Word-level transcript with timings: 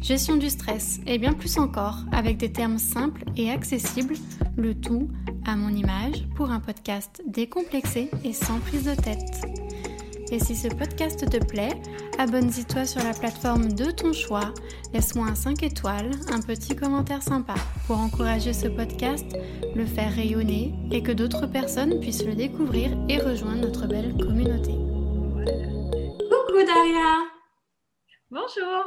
gestion 0.00 0.36
du 0.36 0.48
stress 0.50 1.00
et 1.06 1.18
bien 1.18 1.32
plus 1.32 1.58
encore 1.58 1.98
avec 2.12 2.36
des 2.36 2.52
termes 2.52 2.78
simples 2.78 3.24
et 3.36 3.50
accessibles, 3.50 4.14
le 4.56 4.74
tout 4.74 5.08
à 5.46 5.56
mon 5.56 5.70
image 5.70 6.26
pour 6.36 6.50
un 6.50 6.60
podcast 6.60 7.22
décomplexé 7.26 8.10
et 8.24 8.32
sans 8.32 8.58
prise 8.60 8.84
de 8.84 8.94
tête. 8.94 9.42
Et 10.32 10.38
si 10.38 10.54
ce 10.54 10.68
podcast 10.68 11.28
te 11.28 11.44
plaît, 11.44 11.76
abonne-toi 12.18 12.86
sur 12.86 13.02
la 13.02 13.12
plateforme 13.12 13.72
de 13.72 13.90
ton 13.90 14.12
choix, 14.12 14.54
laisse-moi 14.94 15.26
un 15.26 15.34
5 15.34 15.62
étoiles, 15.64 16.10
un 16.30 16.40
petit 16.40 16.76
commentaire 16.76 17.22
sympa 17.22 17.54
pour 17.86 17.98
encourager 17.98 18.52
ce 18.52 18.68
podcast, 18.68 19.36
le 19.74 19.84
faire 19.84 20.14
rayonner 20.14 20.72
et 20.92 21.02
que 21.02 21.10
d'autres 21.10 21.46
personnes 21.46 21.98
puissent 21.98 22.24
le 22.24 22.34
découvrir 22.34 22.96
et 23.08 23.18
rejoindre 23.18 23.62
notre 23.62 23.88
belle 23.88 24.16
communauté. 24.16 24.72
Coucou 26.30 26.64
Daria 26.64 27.24
Bonjour 28.30 28.86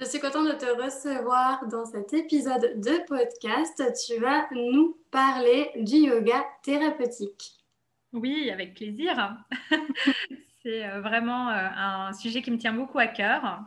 Je 0.00 0.04
suis 0.04 0.20
contente 0.20 0.46
de 0.46 0.52
te 0.52 0.80
recevoir 0.80 1.66
dans 1.66 1.84
cet 1.84 2.14
épisode 2.14 2.80
de 2.80 3.04
podcast. 3.06 3.82
Tu 4.06 4.20
vas 4.20 4.46
nous 4.52 4.96
parler 5.10 5.70
du 5.76 5.96
yoga 5.96 6.44
thérapeutique. 6.62 7.58
Oui, 8.12 8.48
avec 8.50 8.74
plaisir. 8.74 9.36
C'est 10.62 10.86
euh, 10.86 11.00
vraiment 11.00 11.48
euh, 11.48 11.68
un 11.76 12.12
sujet 12.12 12.42
qui 12.42 12.52
me 12.52 12.58
tient 12.58 12.72
beaucoup 12.72 13.00
à 13.00 13.08
cœur 13.08 13.60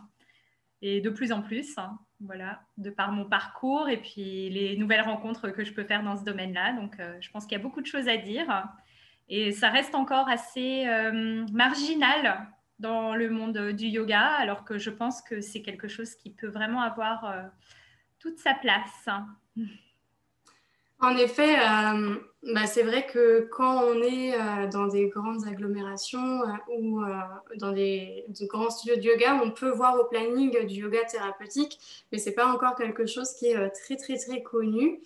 et 0.82 1.02
de 1.02 1.10
plus 1.10 1.34
en 1.34 1.42
plus, 1.42 1.78
hein, 1.78 2.00
voilà, 2.22 2.62
de 2.78 2.90
par 2.90 3.12
mon 3.12 3.26
parcours 3.26 3.90
et 3.90 3.98
puis 3.98 4.50
les 4.50 4.78
nouvelles 4.78 5.02
rencontres 5.02 5.50
que 5.50 5.66
je 5.66 5.74
peux 5.74 5.84
faire 5.84 6.02
dans 6.02 6.16
ce 6.16 6.24
domaine-là. 6.24 6.74
Donc, 6.74 7.00
euh, 7.00 7.18
je 7.20 7.30
pense 7.30 7.46
qu'il 7.46 7.58
y 7.58 7.62
a 7.62 7.64
beaucoup 7.64 7.82
de 7.82 7.88
choses 7.88 8.08
à 8.08 8.16
dire 8.16 8.68
et 9.28 9.52
ça 9.52 9.70
reste 9.70 9.96
encore 9.96 10.28
assez 10.30 10.86
marginal 11.52 12.48
dans 12.82 13.16
le 13.16 13.30
monde 13.30 13.58
du 13.72 13.86
yoga, 13.86 14.22
alors 14.22 14.66
que 14.66 14.78
je 14.78 14.90
pense 14.90 15.22
que 15.22 15.40
c'est 15.40 15.62
quelque 15.62 15.88
chose 15.88 16.16
qui 16.16 16.32
peut 16.32 16.48
vraiment 16.48 16.82
avoir 16.82 17.52
toute 18.20 18.38
sa 18.38 18.54
place. 18.54 19.08
En 21.00 21.18
effet, 21.18 21.60
euh, 21.60 22.20
bah, 22.44 22.66
c'est 22.66 22.82
vrai 22.82 23.06
que 23.06 23.48
quand 23.52 23.84
on 23.84 24.02
est 24.02 24.34
euh, 24.34 24.68
dans 24.68 24.88
des 24.88 25.08
grandes 25.10 25.48
agglomérations 25.48 26.42
euh, 26.42 26.76
ou 26.80 27.04
dans 27.58 27.72
des, 27.72 28.26
grands 28.42 28.70
studios 28.70 28.96
de 28.96 29.02
yoga, 29.02 29.40
on 29.44 29.52
peut 29.52 29.70
voir 29.70 30.00
au 30.00 30.06
planning 30.06 30.66
du 30.66 30.82
yoga 30.82 31.04
thérapeutique, 31.06 31.80
mais 32.12 32.18
ce 32.18 32.30
n'est 32.30 32.36
pas 32.36 32.48
encore 32.48 32.76
quelque 32.76 33.06
chose 33.06 33.32
qui 33.34 33.48
est 33.48 33.70
très 33.70 33.96
très 33.96 34.18
très 34.18 34.42
connu. 34.42 35.02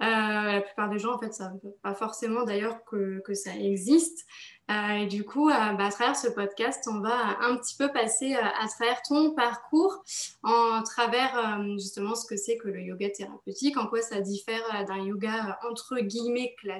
la 0.00 0.62
plupart 0.62 0.88
des 0.88 0.98
gens, 0.98 1.14
en 1.14 1.18
fait, 1.18 1.34
savent 1.34 1.58
pas 1.82 1.94
forcément 1.94 2.44
d'ailleurs 2.44 2.82
que, 2.84 3.20
que, 3.20 3.34
ça 3.34 3.54
existe. 3.54 4.26
Euh, 4.70 4.98
et 5.02 5.06
du 5.06 5.24
coup, 5.24 5.48
euh, 5.48 5.52
bah, 5.52 5.86
à 5.86 5.90
travers 5.90 6.16
ce 6.16 6.28
podcast, 6.28 6.86
on 6.92 7.00
va 7.00 7.38
un 7.40 7.56
petit 7.56 7.74
peu 7.74 7.90
passer 7.90 8.34
euh, 8.34 8.42
à 8.60 8.68
travers 8.68 9.00
ton 9.02 9.30
parcours, 9.30 10.04
en 10.42 10.82
travers 10.82 11.58
justement 11.78 12.14
ce 12.14 12.26
que 12.26 12.36
c'est 12.36 12.58
que 12.58 12.68
le 12.68 12.82
yoga 12.82 13.08
thérapeutique, 13.08 13.78
en 13.78 13.86
quoi 13.86 14.02
ça 14.02 14.20
diffère 14.20 14.84
d'un 14.86 15.02
yoga 15.04 15.58
entre 15.68 15.98
guillemets 16.00 16.54
classique, 16.58 16.77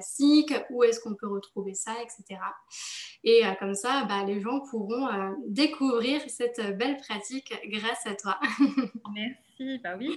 où 0.69 0.83
est-ce 0.83 0.99
qu'on 0.99 1.15
peut 1.15 1.27
retrouver 1.27 1.73
ça, 1.73 1.95
etc. 2.01 2.39
Et 3.23 3.43
comme 3.59 3.75
ça, 3.75 4.05
bah, 4.05 4.23
les 4.25 4.39
gens 4.41 4.61
pourront 4.69 5.07
découvrir 5.47 6.21
cette 6.27 6.77
belle 6.77 6.97
pratique 6.97 7.53
grâce 7.67 8.05
à 8.05 8.15
toi. 8.15 8.39
Merci, 9.13 9.79
bah 9.83 9.95
oui. 9.97 10.15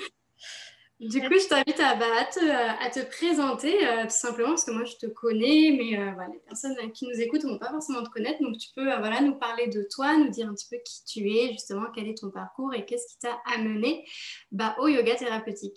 Du 1.02 1.20
coup, 1.20 1.34
je 1.36 1.48
t'invite 1.48 1.80
à, 1.80 1.96
bah, 1.96 2.06
à, 2.16 2.90
te, 2.90 3.00
présenter 3.10 3.84
euh, 3.84 4.04
tout 4.04 4.10
simplement 4.10 4.50
parce 4.50 4.64
que 4.64 4.70
moi 4.70 4.84
je 4.84 4.94
te 4.94 5.06
connais, 5.06 5.72
mais 5.76 5.98
euh, 5.98 6.12
les 6.32 6.38
personnes 6.38 6.76
qui 6.92 7.08
nous 7.08 7.20
écoutent 7.20 7.42
ne 7.42 7.50
vont 7.50 7.58
pas 7.58 7.70
forcément 7.70 8.04
te 8.04 8.08
connaître. 8.08 8.40
Donc 8.40 8.56
tu 8.56 8.68
peux 8.76 8.88
euh, 8.88 8.98
voilà, 8.98 9.20
nous 9.20 9.34
parler 9.34 9.66
de 9.66 9.84
toi, 9.90 10.16
nous 10.16 10.28
dire 10.28 10.48
un 10.48 10.54
petit 10.54 10.68
peu 10.70 10.76
qui 10.84 11.04
tu 11.04 11.28
es, 11.28 11.50
justement, 11.50 11.86
quel 11.92 12.06
est 12.06 12.18
ton 12.18 12.30
parcours 12.30 12.72
et 12.72 12.84
qu'est-ce 12.84 13.08
qui 13.08 13.18
t'a 13.18 13.36
amené 13.52 14.06
bah, 14.52 14.76
au 14.78 14.86
yoga 14.86 15.16
thérapeutique. 15.16 15.76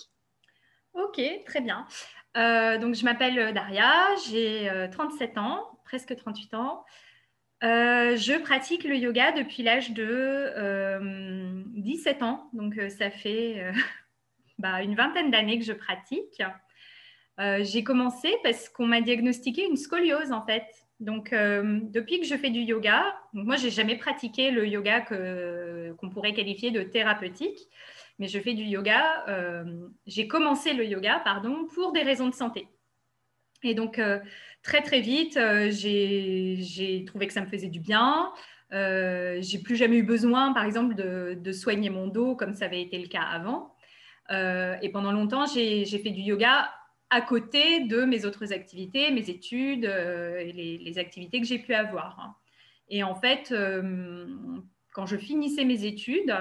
Ok, 0.94 1.20
très 1.48 1.62
bien. 1.62 1.88
Donc 2.36 2.96
je 2.96 3.04
m'appelle 3.06 3.54
Daria, 3.54 3.94
j'ai 4.28 4.70
37 4.92 5.38
ans, 5.38 5.80
presque 5.86 6.16
38 6.16 6.54
ans. 6.54 6.84
je 7.62 8.42
pratique 8.42 8.84
le 8.84 8.98
yoga 8.98 9.32
depuis 9.32 9.64
l'âge 9.64 9.92
de 9.92 10.54
17 11.80 12.24
ans, 12.24 12.50
donc 12.54 12.76
ça 12.90 13.10
fait 13.10 13.72
bah, 14.60 14.84
une 14.84 14.96
vingtaine 14.96 15.32
d'années 15.32 15.58
que 15.60 15.66
je 15.66 15.74
pratique. 15.74 16.42
Euh, 17.40 17.64
j'ai 17.64 17.84
commencé 17.84 18.34
parce 18.44 18.70
qu'on 18.70 18.88
m'a 18.88 19.02
diagnostiqué 19.02 19.66
une 19.66 19.76
scoliose 19.78 20.32
en 20.32 20.46
fait. 20.46 20.66
Donc, 21.02 21.34
euh, 21.34 21.82
depuis 21.84 22.22
que 22.22 22.26
je 22.26 22.36
fais 22.36 22.50
du 22.50 22.62
yoga, 22.62 23.04
donc 23.34 23.46
moi, 23.46 23.58
j'ai 23.58 23.70
jamais 23.70 23.98
pratiqué 23.98 24.50
le 24.52 24.66
yoga 24.66 25.02
qu'on 25.02 26.10
pourrait 26.10 26.34
qualifier 26.34 26.72
de 26.72 26.84
thérapeutique, 26.84 27.60
mais 28.20 28.28
je 28.28 28.40
fais 28.40 28.54
du 28.54 28.64
yoga. 28.64 29.26
Euh, 29.28 29.88
j'ai 30.06 30.28
commencé 30.28 30.74
le 30.74 30.86
yoga, 30.86 31.22
pardon, 31.24 31.68
pour 31.74 31.92
des 31.92 32.02
raisons 32.02 32.30
de 32.30 32.34
santé. 32.34 32.68
Et 33.64 33.74
donc, 33.74 34.00
très 34.62 34.82
très 34.82 35.02
vite, 35.02 35.40
j'ai 35.70 37.04
trouvé 37.08 37.26
que 37.26 37.34
ça 37.34 37.42
me 37.42 37.48
faisait 37.48 37.70
du 37.70 37.80
bien. 37.80 38.32
j'ai 38.72 39.60
plus 39.64 39.76
jamais 39.76 39.98
eu 39.98 40.04
besoin, 40.04 40.54
par 40.54 40.66
exemple, 40.66 40.94
de, 40.94 41.52
soigner 41.52 41.90
mon 41.90 42.08
dos 42.08 42.36
comme 42.36 42.54
ça 42.54 42.66
avait 42.66 42.82
été 42.82 43.00
le 43.00 43.08
cas 43.08 43.24
avant. 43.24 43.76
Euh, 44.32 44.76
et 44.82 44.90
pendant 44.90 45.12
longtemps, 45.12 45.46
j'ai 45.46 45.86
fait 45.86 46.10
du 46.10 46.22
yoga 46.22 46.72
à 47.10 47.22
côté 47.22 47.82
de 47.82 48.04
mes 48.04 48.26
autres 48.26 48.52
activités, 48.52 49.12
mes 49.12 49.30
études 49.30 49.86
euh, 49.86 50.44
les, 50.44 50.98
activités 50.98 51.40
que 51.40 51.46
j'ai 51.46 51.60
pu 51.60 51.74
avoir. 51.74 52.40
Et 52.90 53.04
en 53.04 53.16
fait, 53.16 53.52
euh, 53.52 54.26
quand 54.94 55.06
je 55.06 55.18
finissais 55.18 55.66
mes 55.66 55.86
études, 55.86 56.36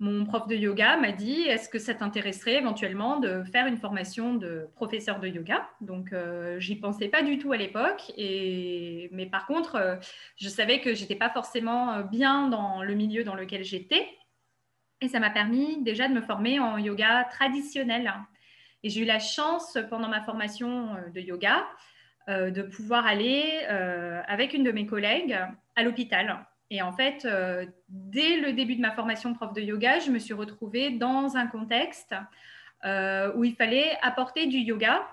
mon 0.00 0.24
prof 0.24 0.46
de 0.46 0.54
yoga 0.54 0.96
m'a 0.96 1.12
dit 1.12 1.42
est-ce 1.42 1.68
que 1.68 1.78
ça 1.78 1.94
t'intéresserait 1.94 2.54
éventuellement 2.54 3.18
de 3.18 3.42
faire 3.44 3.66
une 3.66 3.76
formation 3.76 4.34
de 4.34 4.68
professeur 4.74 5.18
de 5.18 5.28
yoga? 5.28 5.68
Donc, 5.80 6.14
j'y 6.58 6.76
pensais 6.76 7.08
pas 7.08 7.22
du 7.22 7.38
tout 7.38 7.52
à 7.52 7.56
l'époque. 7.56 8.12
Et... 8.16 9.08
Mais 9.12 9.26
par 9.26 9.46
contre, 9.46 9.98
je 10.36 10.48
savais 10.48 10.80
que 10.80 10.94
j'étais 10.94 11.16
pas 11.16 11.30
forcément 11.30 12.02
bien 12.02 12.48
dans 12.48 12.82
le 12.82 12.94
milieu 12.94 13.24
dans 13.24 13.34
lequel 13.34 13.64
j'étais. 13.64 14.06
Et 15.00 15.08
ça 15.08 15.20
m'a 15.20 15.30
permis 15.30 15.82
déjà 15.82 16.08
de 16.08 16.14
me 16.14 16.20
former 16.20 16.58
en 16.58 16.78
yoga 16.78 17.24
traditionnel. 17.30 18.12
Et 18.82 18.90
j'ai 18.90 19.02
eu 19.02 19.04
la 19.04 19.18
chance 19.18 19.78
pendant 19.90 20.08
ma 20.08 20.22
formation 20.22 20.94
euh, 20.94 21.10
de 21.10 21.20
yoga 21.20 21.66
euh, 22.28 22.50
de 22.50 22.62
pouvoir 22.62 23.06
aller 23.06 23.60
euh, 23.68 24.20
avec 24.26 24.54
une 24.54 24.64
de 24.64 24.72
mes 24.72 24.86
collègues 24.86 25.38
à 25.76 25.82
l'hôpital. 25.82 26.46
Et 26.70 26.82
en 26.82 26.92
fait, 26.92 27.26
dès 27.88 28.36
le 28.36 28.52
début 28.52 28.76
de 28.76 28.82
ma 28.82 28.92
formation 28.92 29.32
prof 29.32 29.54
de 29.54 29.62
yoga, 29.62 30.00
je 30.00 30.10
me 30.10 30.18
suis 30.18 30.34
retrouvée 30.34 30.90
dans 30.90 31.36
un 31.36 31.46
contexte 31.46 32.14
où 32.84 33.44
il 33.44 33.54
fallait 33.56 33.96
apporter 34.02 34.46
du 34.46 34.58
yoga 34.58 35.06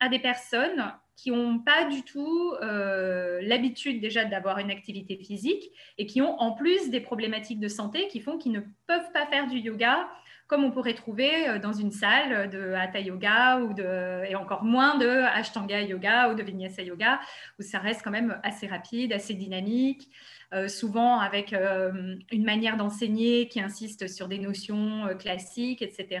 à 0.00 0.08
des 0.08 0.18
personnes 0.18 0.92
qui 1.16 1.30
n'ont 1.30 1.58
pas 1.58 1.84
du 1.84 2.02
tout 2.02 2.52
euh, 2.62 3.38
l'habitude 3.42 4.00
déjà 4.00 4.24
d'avoir 4.24 4.58
une 4.58 4.70
activité 4.70 5.16
physique 5.16 5.70
et 5.98 6.06
qui 6.06 6.20
ont 6.22 6.40
en 6.40 6.52
plus 6.52 6.90
des 6.90 7.00
problématiques 7.00 7.60
de 7.60 7.68
santé 7.68 8.08
qui 8.08 8.20
font 8.20 8.38
qu'ils 8.38 8.52
ne 8.52 8.60
peuvent 8.86 9.12
pas 9.12 9.26
faire 9.26 9.46
du 9.46 9.58
yoga 9.58 10.08
comme 10.52 10.64
on 10.64 10.70
pourrait 10.70 10.92
trouver 10.92 11.48
euh, 11.48 11.58
dans 11.58 11.72
une 11.72 11.92
salle 11.92 12.50
de 12.50 12.74
Hatha 12.74 13.00
Yoga 13.00 13.60
ou 13.60 13.72
de, 13.72 14.22
et 14.28 14.34
encore 14.34 14.64
moins 14.64 14.98
de 14.98 15.08
Ashtanga 15.08 15.80
Yoga 15.80 16.28
ou 16.28 16.34
de 16.34 16.42
Vinyasa 16.42 16.82
Yoga, 16.82 17.20
où 17.58 17.62
ça 17.62 17.78
reste 17.78 18.02
quand 18.04 18.10
même 18.10 18.38
assez 18.42 18.66
rapide, 18.66 19.14
assez 19.14 19.32
dynamique, 19.32 20.10
euh, 20.52 20.68
souvent 20.68 21.20
avec 21.20 21.54
euh, 21.54 22.16
une 22.30 22.44
manière 22.44 22.76
d'enseigner 22.76 23.48
qui 23.48 23.62
insiste 23.62 24.08
sur 24.08 24.28
des 24.28 24.38
notions 24.38 25.08
classiques, 25.18 25.80
etc. 25.80 26.20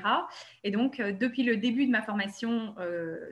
Et 0.64 0.70
donc, 0.70 0.96
depuis 0.96 1.42
le 1.42 1.58
début 1.58 1.84
de 1.84 1.90
ma 1.90 2.00
formation 2.00 2.74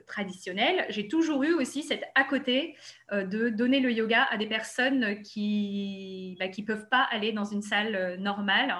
traditionnelle, 0.05 0.85
j'ai 0.89 1.07
toujours 1.07 1.43
eu 1.43 1.53
aussi 1.53 1.81
cet 1.81 2.03
à 2.13 2.25
côté 2.25 2.75
de 3.11 3.49
donner 3.49 3.79
le 3.79 3.91
yoga 3.91 4.27
à 4.29 4.37
des 4.37 4.45
personnes 4.45 5.23
qui 5.23 6.35
ne 6.39 6.45
bah, 6.45 6.51
qui 6.51 6.61
peuvent 6.61 6.89
pas 6.89 7.07
aller 7.11 7.31
dans 7.31 7.45
une 7.45 7.63
salle 7.63 8.17
normale 8.19 8.75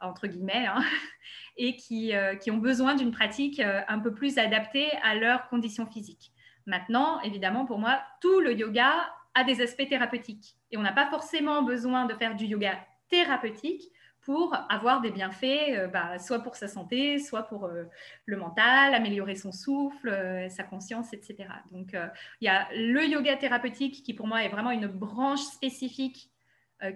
entre 0.00 0.26
guillemets, 0.26 0.66
hein, 0.66 0.82
et 1.56 1.76
qui, 1.76 2.14
euh, 2.14 2.36
qui, 2.36 2.50
ont 2.50 2.58
besoin 2.58 2.94
d'une 2.94 3.10
pratique 3.10 3.60
euh, 3.60 3.80
un 3.88 3.98
peu 3.98 4.12
plus 4.12 4.38
adaptée 4.38 4.90
à 5.02 5.14
leurs 5.14 5.48
conditions 5.48 5.86
physiques. 5.86 6.32
Maintenant, 6.66 7.20
évidemment, 7.22 7.64
pour 7.64 7.78
moi, 7.78 8.00
tout 8.20 8.40
le 8.40 8.52
yoga 8.52 8.92
a 9.34 9.44
des 9.44 9.60
aspects 9.60 9.88
thérapeutiques. 9.88 10.56
Et 10.70 10.76
on 10.76 10.82
n'a 10.82 10.92
pas 10.92 11.08
forcément 11.08 11.62
besoin 11.62 12.06
de 12.06 12.14
faire 12.14 12.34
du 12.34 12.46
yoga 12.46 12.78
thérapeutique 13.08 13.82
pour 14.22 14.56
avoir 14.68 15.00
des 15.00 15.12
bienfaits, 15.12 15.88
bah, 15.92 16.18
soit 16.18 16.40
pour 16.40 16.56
sa 16.56 16.66
santé, 16.66 17.20
soit 17.20 17.44
pour 17.44 17.68
le 17.68 18.36
mental, 18.36 18.92
améliorer 18.92 19.36
son 19.36 19.52
souffle, 19.52 20.48
sa 20.50 20.64
conscience, 20.64 21.12
etc. 21.12 21.48
Donc, 21.70 21.92
il 22.40 22.44
y 22.44 22.48
a 22.48 22.66
le 22.74 23.06
yoga 23.06 23.36
thérapeutique 23.36 24.02
qui, 24.02 24.14
pour 24.14 24.26
moi, 24.26 24.42
est 24.42 24.48
vraiment 24.48 24.72
une 24.72 24.88
branche 24.88 25.42
spécifique 25.42 26.32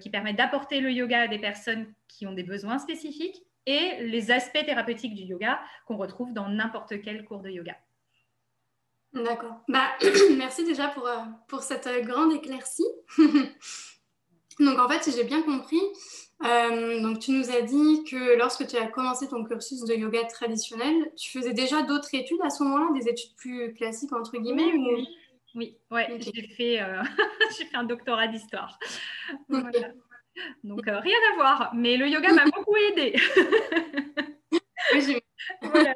qui 0.00 0.10
permet 0.10 0.34
d'apporter 0.34 0.80
le 0.80 0.90
yoga 0.90 1.22
à 1.22 1.28
des 1.28 1.38
personnes 1.38 1.92
qui 2.08 2.26
ont 2.26 2.32
des 2.32 2.42
besoins 2.42 2.78
spécifiques 2.78 3.42
et 3.66 3.96
les 4.00 4.30
aspects 4.30 4.64
thérapeutiques 4.64 5.14
du 5.14 5.22
yoga 5.22 5.60
qu'on 5.86 5.96
retrouve 5.96 6.32
dans 6.32 6.48
n'importe 6.48 7.00
quel 7.02 7.24
cours 7.24 7.40
de 7.40 7.50
yoga. 7.50 7.76
D'accord. 9.12 9.56
Bah, 9.68 9.88
merci 10.36 10.64
déjà 10.64 10.88
pour, 10.88 11.06
euh, 11.06 11.16
pour 11.48 11.62
cette 11.62 11.86
euh, 11.86 12.00
grande 12.02 12.32
éclaircie. 12.32 12.86
donc 14.60 14.78
en 14.78 14.88
fait, 14.88 15.02
si 15.02 15.12
j'ai 15.12 15.24
bien 15.24 15.42
compris, 15.42 15.80
euh, 16.44 17.00
donc 17.02 17.18
tu 17.18 17.32
nous 17.32 17.50
as 17.50 17.62
dit 17.62 18.04
que 18.04 18.38
lorsque 18.38 18.66
tu 18.66 18.76
as 18.76 18.86
commencé 18.86 19.28
ton 19.28 19.44
cursus 19.44 19.84
de 19.84 19.94
yoga 19.94 20.24
traditionnel, 20.24 21.12
tu 21.16 21.30
faisais 21.36 21.52
déjà 21.52 21.82
d'autres 21.82 22.14
études 22.14 22.40
à 22.42 22.50
ce 22.50 22.62
moment-là, 22.62 22.98
des 22.98 23.08
études 23.08 23.34
plus 23.36 23.74
classiques 23.74 24.12
entre 24.12 24.38
guillemets 24.38 24.72
Oui, 24.72 24.92
oui, 24.94 25.08
ouais, 25.54 26.18
j'ai 26.18 26.48
fait, 26.48 26.80
fait 27.50 27.74
un 27.74 27.84
doctorat 27.84 28.28
d'histoire. 28.28 28.78
Donc 30.64 30.84
rien 30.86 31.18
à 31.32 31.34
voir, 31.36 31.70
mais 31.74 31.96
le 31.96 32.08
yoga 32.08 32.32
m'a 32.32 32.44
beaucoup 32.44 32.76
aidé. 32.76 33.16
voilà 35.62 35.92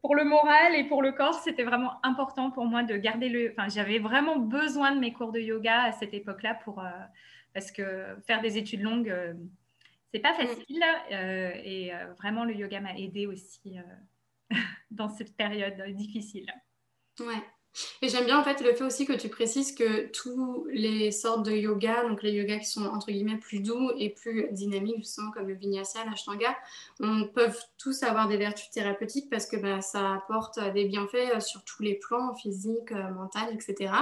pour 0.00 0.14
le 0.14 0.24
moral 0.24 0.74
et 0.74 0.84
pour 0.84 1.02
le 1.02 1.12
corps, 1.12 1.34
c'était 1.34 1.64
vraiment 1.64 2.04
important 2.04 2.50
pour 2.50 2.64
moi 2.64 2.82
de 2.82 2.96
garder 2.96 3.28
le. 3.28 3.52
Enfin, 3.52 3.68
j'avais 3.68 3.98
vraiment 3.98 4.36
besoin 4.36 4.94
de 4.94 5.00
mes 5.00 5.12
cours 5.12 5.32
de 5.32 5.40
yoga 5.40 5.82
à 5.82 5.92
cette 5.92 6.14
époque-là 6.14 6.54
pour 6.64 6.80
euh, 6.80 6.90
parce 7.54 7.72
que 7.72 8.16
faire 8.26 8.40
des 8.40 8.58
études 8.58 8.82
longues, 8.82 9.10
euh, 9.10 9.34
c'est 10.12 10.20
pas 10.20 10.32
mm. 10.32 10.46
facile 10.46 10.84
euh, 11.12 11.50
et 11.64 11.92
vraiment 12.18 12.44
le 12.44 12.54
yoga 12.54 12.80
m'a 12.80 12.96
aidé 12.96 13.26
aussi 13.26 13.76
dans 14.90 15.08
cette 15.08 15.36
période 15.36 15.80
difficile. 15.94 16.46
Ouais. 17.20 17.42
Et 18.02 18.08
j'aime 18.08 18.26
bien 18.26 18.38
en 18.38 18.44
fait 18.44 18.60
le 18.60 18.74
fait 18.74 18.84
aussi 18.84 19.06
que 19.06 19.14
tu 19.14 19.28
précises 19.28 19.74
que 19.74 20.08
tous 20.08 20.66
les 20.70 21.10
sortes 21.10 21.44
de 21.44 21.52
yoga, 21.52 22.06
donc 22.06 22.22
les 22.22 22.32
yogas 22.32 22.58
qui 22.58 22.66
sont 22.66 22.84
entre 22.84 23.10
guillemets 23.10 23.38
plus 23.38 23.60
doux 23.60 23.90
et 23.96 24.10
plus 24.10 24.48
dynamiques, 24.52 24.98
justement 24.98 25.30
comme 25.30 25.48
le 25.48 25.54
vinyasa, 25.54 26.04
l'ashtanga, 26.04 26.54
on 27.00 27.28
peuvent 27.28 27.58
tous 27.78 28.02
avoir 28.02 28.28
des 28.28 28.36
vertus 28.36 28.70
thérapeutiques 28.70 29.30
parce 29.30 29.46
que 29.46 29.56
bah, 29.56 29.80
ça 29.80 30.14
apporte 30.14 30.58
des 30.74 30.84
bienfaits 30.84 31.34
euh, 31.36 31.40
sur 31.40 31.64
tous 31.64 31.82
les 31.82 31.94
plans, 31.94 32.34
physique, 32.34 32.92
euh, 32.92 33.10
mental, 33.10 33.54
etc. 33.54 33.92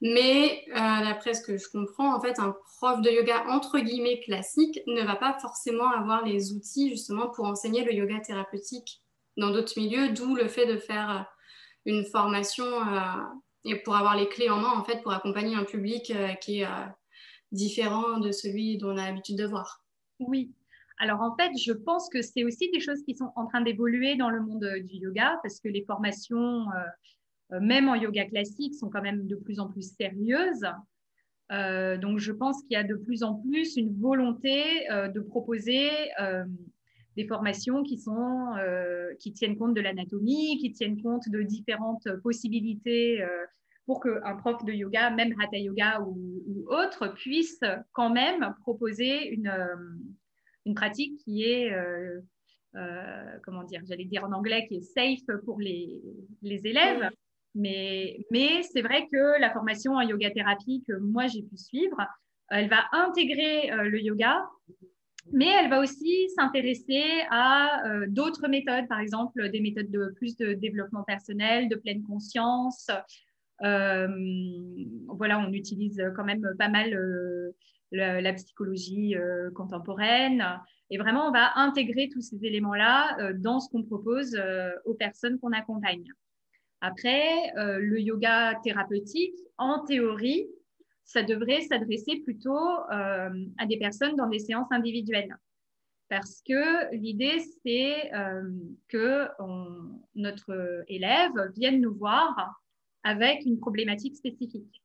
Mais 0.00 0.64
euh, 0.68 0.74
d'après 0.74 1.34
ce 1.34 1.42
que 1.42 1.56
je 1.56 1.68
comprends, 1.68 2.14
en 2.14 2.20
fait, 2.20 2.38
un 2.38 2.54
prof 2.76 3.00
de 3.00 3.10
yoga 3.10 3.44
entre 3.48 3.78
guillemets 3.80 4.20
classique 4.20 4.80
ne 4.86 5.02
va 5.02 5.16
pas 5.16 5.36
forcément 5.40 5.90
avoir 5.90 6.24
les 6.24 6.52
outils 6.52 6.90
justement 6.90 7.28
pour 7.28 7.46
enseigner 7.46 7.84
le 7.84 7.92
yoga 7.92 8.20
thérapeutique 8.20 9.02
dans 9.36 9.50
d'autres 9.50 9.72
milieux, 9.76 10.10
d'où 10.10 10.36
le 10.36 10.46
fait 10.46 10.66
de 10.66 10.76
faire 10.76 11.26
une 11.84 12.04
formation 12.04 12.64
euh, 12.64 13.22
et 13.64 13.76
pour 13.76 13.96
avoir 13.96 14.16
les 14.16 14.28
clés 14.28 14.50
en 14.50 14.60
main, 14.60 14.72
en 14.72 14.84
fait, 14.84 15.02
pour 15.02 15.12
accompagner 15.12 15.54
un 15.54 15.64
public 15.64 16.10
euh, 16.10 16.34
qui 16.34 16.60
est 16.60 16.66
euh, 16.66 16.86
différent 17.52 18.18
de 18.18 18.30
celui 18.30 18.78
dont 18.78 18.90
on 18.90 18.96
a 18.96 19.06
l'habitude 19.06 19.38
de 19.38 19.46
voir. 19.46 19.84
Oui. 20.18 20.52
Alors 20.98 21.22
en 21.22 21.34
fait, 21.36 21.50
je 21.58 21.72
pense 21.72 22.08
que 22.08 22.22
c'est 22.22 22.44
aussi 22.44 22.70
des 22.70 22.80
choses 22.80 23.02
qui 23.02 23.14
sont 23.14 23.32
en 23.36 23.46
train 23.46 23.60
d'évoluer 23.60 24.16
dans 24.16 24.30
le 24.30 24.40
monde 24.40 24.64
du 24.84 24.96
yoga 24.96 25.38
parce 25.42 25.58
que 25.58 25.68
les 25.68 25.82
formations, 25.84 26.66
même 27.50 27.88
en 27.88 27.96
yoga 27.96 28.26
classique, 28.26 28.76
sont 28.76 28.90
quand 28.90 29.02
même 29.02 29.26
de 29.26 29.34
plus 29.34 29.58
en 29.58 29.68
plus 29.68 29.92
sérieuses. 29.96 30.64
donc 31.50 32.20
je 32.20 32.30
pense 32.30 32.62
qu'il 32.62 32.74
y 32.74 32.76
a 32.76 32.84
de 32.84 32.94
plus 32.94 33.24
en 33.24 33.34
plus 33.34 33.76
une 33.76 33.92
volonté 34.00 34.86
de 34.88 35.18
proposer 35.18 35.90
des 37.16 37.26
formations 37.26 37.82
qui, 37.82 37.98
sont, 37.98 38.56
euh, 38.58 39.14
qui 39.20 39.32
tiennent 39.32 39.56
compte 39.56 39.74
de 39.74 39.80
l'anatomie, 39.80 40.58
qui 40.58 40.72
tiennent 40.72 41.00
compte 41.00 41.28
de 41.28 41.42
différentes 41.42 42.08
possibilités 42.22 43.22
euh, 43.22 43.28
pour 43.86 44.00
qu'un 44.02 44.36
prof 44.36 44.64
de 44.64 44.72
yoga, 44.72 45.10
même 45.10 45.34
hatha 45.40 45.58
yoga 45.58 46.00
ou, 46.00 46.64
autre, 46.68 47.08
puisse 47.14 47.60
quand 47.92 48.10
même 48.10 48.54
proposer 48.62 49.28
une, 49.28 49.48
euh, 49.48 49.76
une 50.64 50.74
pratique 50.74 51.18
qui 51.18 51.44
est, 51.44 51.70
comment 53.44 53.62
dire, 53.64 53.82
j'allais 53.86 54.06
dire 54.06 54.24
en 54.24 54.32
anglais, 54.32 54.66
qui 54.66 54.76
est 54.76 54.80
safe 54.80 55.38
pour 55.44 55.60
les, 55.60 56.00
les 56.42 56.66
élèves. 56.66 57.10
Mais, 57.54 58.26
mais 58.32 58.62
c'est 58.62 58.82
vrai 58.82 59.06
que 59.12 59.38
la 59.38 59.52
formation 59.52 59.92
en 59.92 60.00
yoga 60.00 60.30
thérapie 60.30 60.82
que 60.88 60.94
moi 60.94 61.28
j'ai 61.28 61.42
pu 61.42 61.56
suivre, 61.56 61.96
elle 62.48 62.68
va 62.68 62.84
intégrer 62.92 63.70
le 63.70 64.00
yoga 64.00 64.42
mais 65.32 65.46
elle 65.46 65.70
va 65.70 65.80
aussi 65.80 66.28
s'intéresser 66.36 67.02
à 67.30 67.86
euh, 67.86 68.06
d'autres 68.08 68.48
méthodes, 68.48 68.86
par 68.88 69.00
exemple 69.00 69.48
des 69.50 69.60
méthodes 69.60 69.90
de 69.90 70.12
plus 70.16 70.36
de 70.36 70.52
développement 70.52 71.02
personnel, 71.02 71.68
de 71.68 71.76
pleine 71.76 72.02
conscience. 72.02 72.90
Euh, 73.62 74.08
voilà, 75.08 75.38
on 75.38 75.52
utilise 75.52 76.02
quand 76.16 76.24
même 76.24 76.46
pas 76.58 76.68
mal 76.68 76.92
euh, 76.94 77.52
la, 77.92 78.32
psychologie 78.34 79.14
contemporaine. 79.54 80.44
Et 80.90 80.98
vraiment, 80.98 81.28
on 81.28 81.32
va 81.32 81.52
intégrer 81.56 82.08
tous 82.12 82.20
ces 82.20 82.44
éléments-là 82.44 83.32
dans 83.34 83.60
ce 83.60 83.70
qu'on 83.70 83.84
propose 83.84 84.36
aux 84.84 84.94
personnes 84.94 85.38
qu'on 85.38 85.52
accompagne. 85.52 86.04
Après, 86.80 87.52
le 87.56 88.00
yoga 88.00 88.60
thérapeutique, 88.64 89.36
en 89.58 89.84
théorie, 89.84 90.48
ça 91.04 91.22
devrait 91.22 91.60
s'adresser 91.62 92.20
plutôt 92.24 92.68
euh, 92.92 93.46
à 93.58 93.66
des 93.66 93.78
personnes 93.78 94.16
dans 94.16 94.28
des 94.28 94.38
séances 94.38 94.70
individuelles. 94.70 95.36
Parce 96.08 96.42
que 96.46 96.94
l'idée, 96.94 97.40
c'est 97.64 98.12
euh, 98.14 98.50
que 98.88 99.28
notre 100.14 100.84
élève 100.88 101.32
vienne 101.56 101.80
nous 101.80 101.94
voir 101.94 102.60
avec 103.04 103.44
une 103.44 103.58
problématique 103.58 104.16
spécifique. 104.16 104.82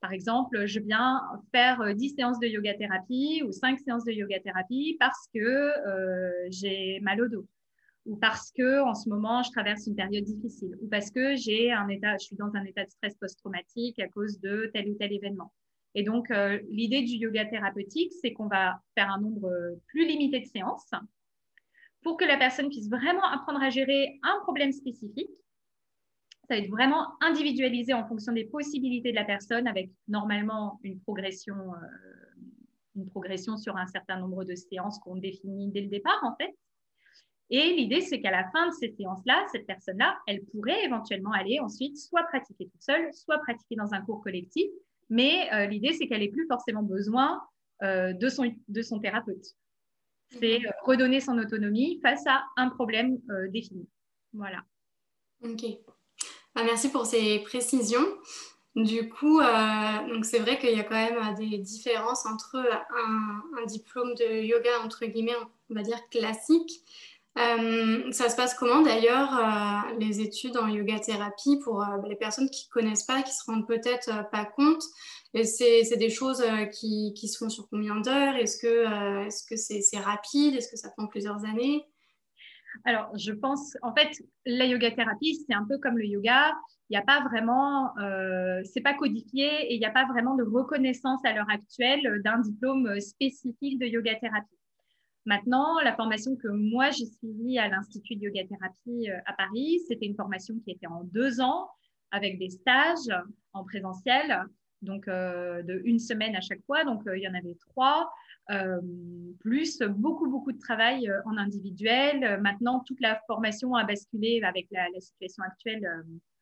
Par 0.00 0.12
exemple, 0.12 0.66
je 0.66 0.80
viens 0.80 1.22
faire 1.52 1.94
10 1.94 2.16
séances 2.16 2.40
de 2.40 2.48
yoga 2.48 2.74
thérapie 2.74 3.42
ou 3.46 3.52
5 3.52 3.78
séances 3.78 4.04
de 4.04 4.12
yoga 4.12 4.40
thérapie 4.40 4.96
parce 4.98 5.28
que 5.32 5.38
euh, 5.38 6.48
j'ai 6.50 6.98
mal 7.00 7.22
au 7.22 7.28
dos 7.28 7.46
ou 8.04 8.16
parce 8.16 8.50
que 8.52 8.80
en 8.82 8.94
ce 8.94 9.08
moment 9.08 9.42
je 9.42 9.50
traverse 9.50 9.86
une 9.86 9.94
période 9.94 10.24
difficile, 10.24 10.76
ou 10.80 10.88
parce 10.88 11.10
que 11.10 11.36
j'ai 11.36 11.72
un 11.72 11.88
état, 11.88 12.16
je 12.18 12.26
suis 12.26 12.36
dans 12.36 12.54
un 12.54 12.64
état 12.64 12.84
de 12.84 12.90
stress 12.90 13.14
post-traumatique 13.16 13.98
à 13.98 14.08
cause 14.08 14.40
de 14.40 14.70
tel 14.72 14.90
ou 14.90 14.94
tel 14.94 15.12
événement. 15.12 15.52
Et 15.94 16.02
donc 16.02 16.30
euh, 16.30 16.58
l'idée 16.70 17.02
du 17.02 17.12
yoga 17.12 17.44
thérapeutique, 17.44 18.12
c'est 18.20 18.32
qu'on 18.32 18.48
va 18.48 18.80
faire 18.96 19.10
un 19.10 19.20
nombre 19.20 19.50
plus 19.88 20.06
limité 20.06 20.40
de 20.40 20.46
séances 20.46 20.90
pour 22.02 22.16
que 22.16 22.24
la 22.24 22.36
personne 22.36 22.68
puisse 22.68 22.88
vraiment 22.88 23.24
apprendre 23.24 23.62
à 23.62 23.70
gérer 23.70 24.18
un 24.22 24.40
problème 24.42 24.72
spécifique. 24.72 25.30
Ça 26.48 26.56
va 26.56 26.58
être 26.58 26.70
vraiment 26.70 27.06
individualisé 27.20 27.94
en 27.94 28.06
fonction 28.06 28.32
des 28.32 28.44
possibilités 28.44 29.12
de 29.12 29.16
la 29.16 29.24
personne, 29.24 29.68
avec 29.68 29.90
normalement 30.08 30.80
une 30.82 31.00
progression, 31.00 31.54
euh, 31.54 32.42
une 32.96 33.08
progression 33.08 33.56
sur 33.56 33.76
un 33.76 33.86
certain 33.86 34.18
nombre 34.18 34.44
de 34.44 34.54
séances 34.54 34.98
qu'on 34.98 35.16
définit 35.16 35.70
dès 35.70 35.82
le 35.82 35.88
départ 35.88 36.20
en 36.24 36.34
fait. 36.36 36.52
Et 37.54 37.74
l'idée, 37.74 38.00
c'est 38.00 38.18
qu'à 38.18 38.30
la 38.30 38.50
fin 38.50 38.68
de 38.68 38.72
ces 38.72 38.94
séances-là, 38.96 39.44
cette 39.52 39.66
personne-là, 39.66 40.18
elle 40.26 40.42
pourrait 40.46 40.84
éventuellement 40.86 41.32
aller 41.32 41.60
ensuite 41.60 41.98
soit 41.98 42.22
pratiquer 42.22 42.64
toute 42.64 42.80
seule, 42.80 43.12
soit 43.12 43.38
pratiquer 43.40 43.76
dans 43.76 43.92
un 43.92 44.00
cours 44.00 44.22
collectif. 44.22 44.64
Mais 45.10 45.52
euh, 45.52 45.66
l'idée, 45.66 45.92
c'est 45.92 46.06
qu'elle 46.06 46.20
n'ait 46.20 46.30
plus 46.30 46.46
forcément 46.46 46.82
besoin 46.82 47.42
euh, 47.82 48.14
de, 48.14 48.28
son, 48.30 48.50
de 48.68 48.80
son 48.80 49.00
thérapeute. 49.00 49.44
C'est 50.30 50.60
mhm. 50.60 50.66
euh, 50.66 50.70
redonner 50.84 51.20
son 51.20 51.36
autonomie 51.36 52.00
face 52.00 52.26
à 52.26 52.42
un 52.56 52.70
problème 52.70 53.18
défini. 53.50 53.86
Voilà. 54.32 54.62
Ok. 55.44 55.62
Bah, 56.54 56.62
merci 56.64 56.90
pour 56.90 57.04
ces 57.04 57.40
précisions. 57.40 58.06
Du 58.74 59.10
coup, 59.10 59.38
donc 60.08 60.24
c'est 60.24 60.38
vrai 60.38 60.58
qu'il 60.58 60.74
y 60.74 60.80
a 60.80 60.84
quand 60.84 60.94
même 60.94 61.34
des 61.34 61.58
différences 61.58 62.24
entre 62.24 62.56
un, 62.56 63.42
un, 63.58 63.66
diplôme 63.66 64.14
de 64.14 64.42
yoga, 64.42 64.80
entre 64.82 65.04
guillemets, 65.04 65.36
on 65.68 65.74
va 65.74 65.82
dire 65.82 65.98
classique, 66.08 66.82
euh, 67.38 68.12
ça 68.12 68.28
se 68.28 68.36
passe 68.36 68.54
comment 68.54 68.82
d'ailleurs 68.82 69.34
euh, 69.34 69.96
les 69.98 70.20
études 70.20 70.58
en 70.58 70.68
yoga 70.68 70.98
thérapie 70.98 71.58
pour 71.64 71.82
euh, 71.82 71.96
les 72.06 72.16
personnes 72.16 72.50
qui 72.50 72.68
ne 72.68 72.72
connaissent 72.72 73.04
pas, 73.04 73.22
qui 73.22 73.32
se 73.32 73.44
rendent 73.46 73.66
peut-être 73.66 74.30
pas 74.30 74.44
compte? 74.44 74.82
C'est 75.42 75.96
des 75.96 76.10
choses 76.10 76.44
qui, 76.72 77.14
qui, 77.16 77.26
se 77.26 77.38
font 77.38 77.48
sur 77.48 77.66
combien 77.70 78.00
d'heures? 78.00 78.36
Est-ce 78.36 78.58
que 78.58 79.56
c'est 79.56 79.98
rapide? 79.98 80.56
Est-ce 80.56 80.70
que 80.70 80.76
ça 80.76 80.90
prend 80.90 81.06
plusieurs 81.06 81.46
années? 81.46 81.86
Alors, 82.84 83.10
je 83.16 83.32
pense, 83.32 83.76
en 83.80 83.94
fait, 83.94 84.10
la 84.44 84.66
yoga 84.66 84.90
thérapie, 84.90 85.42
c'est 85.46 85.54
un 85.54 85.64
peu 85.66 85.78
comme 85.78 85.96
le 85.96 86.04
yoga. 86.04 86.52
Il 86.90 86.92
n'y 86.92 86.98
a 86.98 87.02
pas 87.02 87.24
vraiment, 87.26 87.94
c'est 88.64 88.82
pas 88.82 88.92
codifié 88.92 89.72
et 89.72 89.74
il 89.74 89.78
n'y 89.78 89.86
a 89.86 89.90
pas 89.90 90.04
vraiment 90.04 90.34
de 90.34 90.42
reconnaissance 90.44 91.24
à 91.24 91.32
l'heure 91.32 91.48
actuelle 91.48 92.20
d'un 92.22 92.40
diplôme 92.40 93.00
spécifique 93.00 93.78
de 93.78 93.86
yoga 93.86 94.14
thérapie. 94.16 94.61
Maintenant, 95.24 95.78
la 95.80 95.94
formation 95.94 96.36
que 96.36 96.48
moi 96.48 96.90
j'ai 96.90 97.06
suivie 97.06 97.58
à 97.58 97.68
l'Institut 97.68 98.16
de 98.16 98.22
Yoga 98.22 98.44
Thérapie 98.44 99.10
euh, 99.10 99.18
à 99.26 99.32
Paris, 99.34 99.80
c'était 99.86 100.06
une 100.06 100.16
formation 100.16 100.58
qui 100.64 100.72
était 100.72 100.86
en 100.86 101.04
deux 101.04 101.40
ans 101.40 101.68
avec 102.10 102.38
des 102.38 102.50
stages 102.50 103.08
en 103.52 103.64
présentiel. 103.64 104.44
donc 104.82 105.06
de 105.06 105.80
une 105.84 106.00
semaine 106.00 106.34
à 106.34 106.40
chaque 106.40 106.62
fois. 106.66 106.84
Donc 106.84 107.02
il 107.06 107.22
y 107.22 107.28
en 107.28 107.34
avait 107.34 107.56
trois. 107.68 108.10
plus 109.40 109.80
beaucoup, 109.80 110.28
beaucoup 110.28 110.52
de 110.52 110.58
travail 110.58 111.10
en 111.24 111.38
individuel. 111.38 112.40
Maintenant, 112.42 112.80
toute 112.80 113.00
la 113.00 113.18
formation 113.26 113.74
a 113.76 113.84
basculé 113.84 114.42
avec 114.42 114.66
la, 114.70 114.88
la 114.92 115.00
situation 115.00 115.42
actuelle 115.44 115.88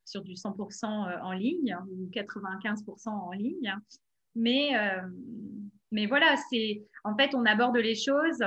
sur 0.05 0.23
du 0.23 0.33
100% 0.33 1.23
en 1.23 1.33
ligne 1.33 1.77
ou 1.91 2.11
95% 2.11 3.11
en 3.11 3.31
ligne. 3.33 3.73
Mais, 4.35 4.73
mais 5.93 6.07
voilà, 6.07 6.35
c'est 6.51 6.83
en 7.05 7.17
fait, 7.17 7.35
on 7.35 7.45
aborde 7.45 7.77
les 7.77 7.95
choses 7.95 8.43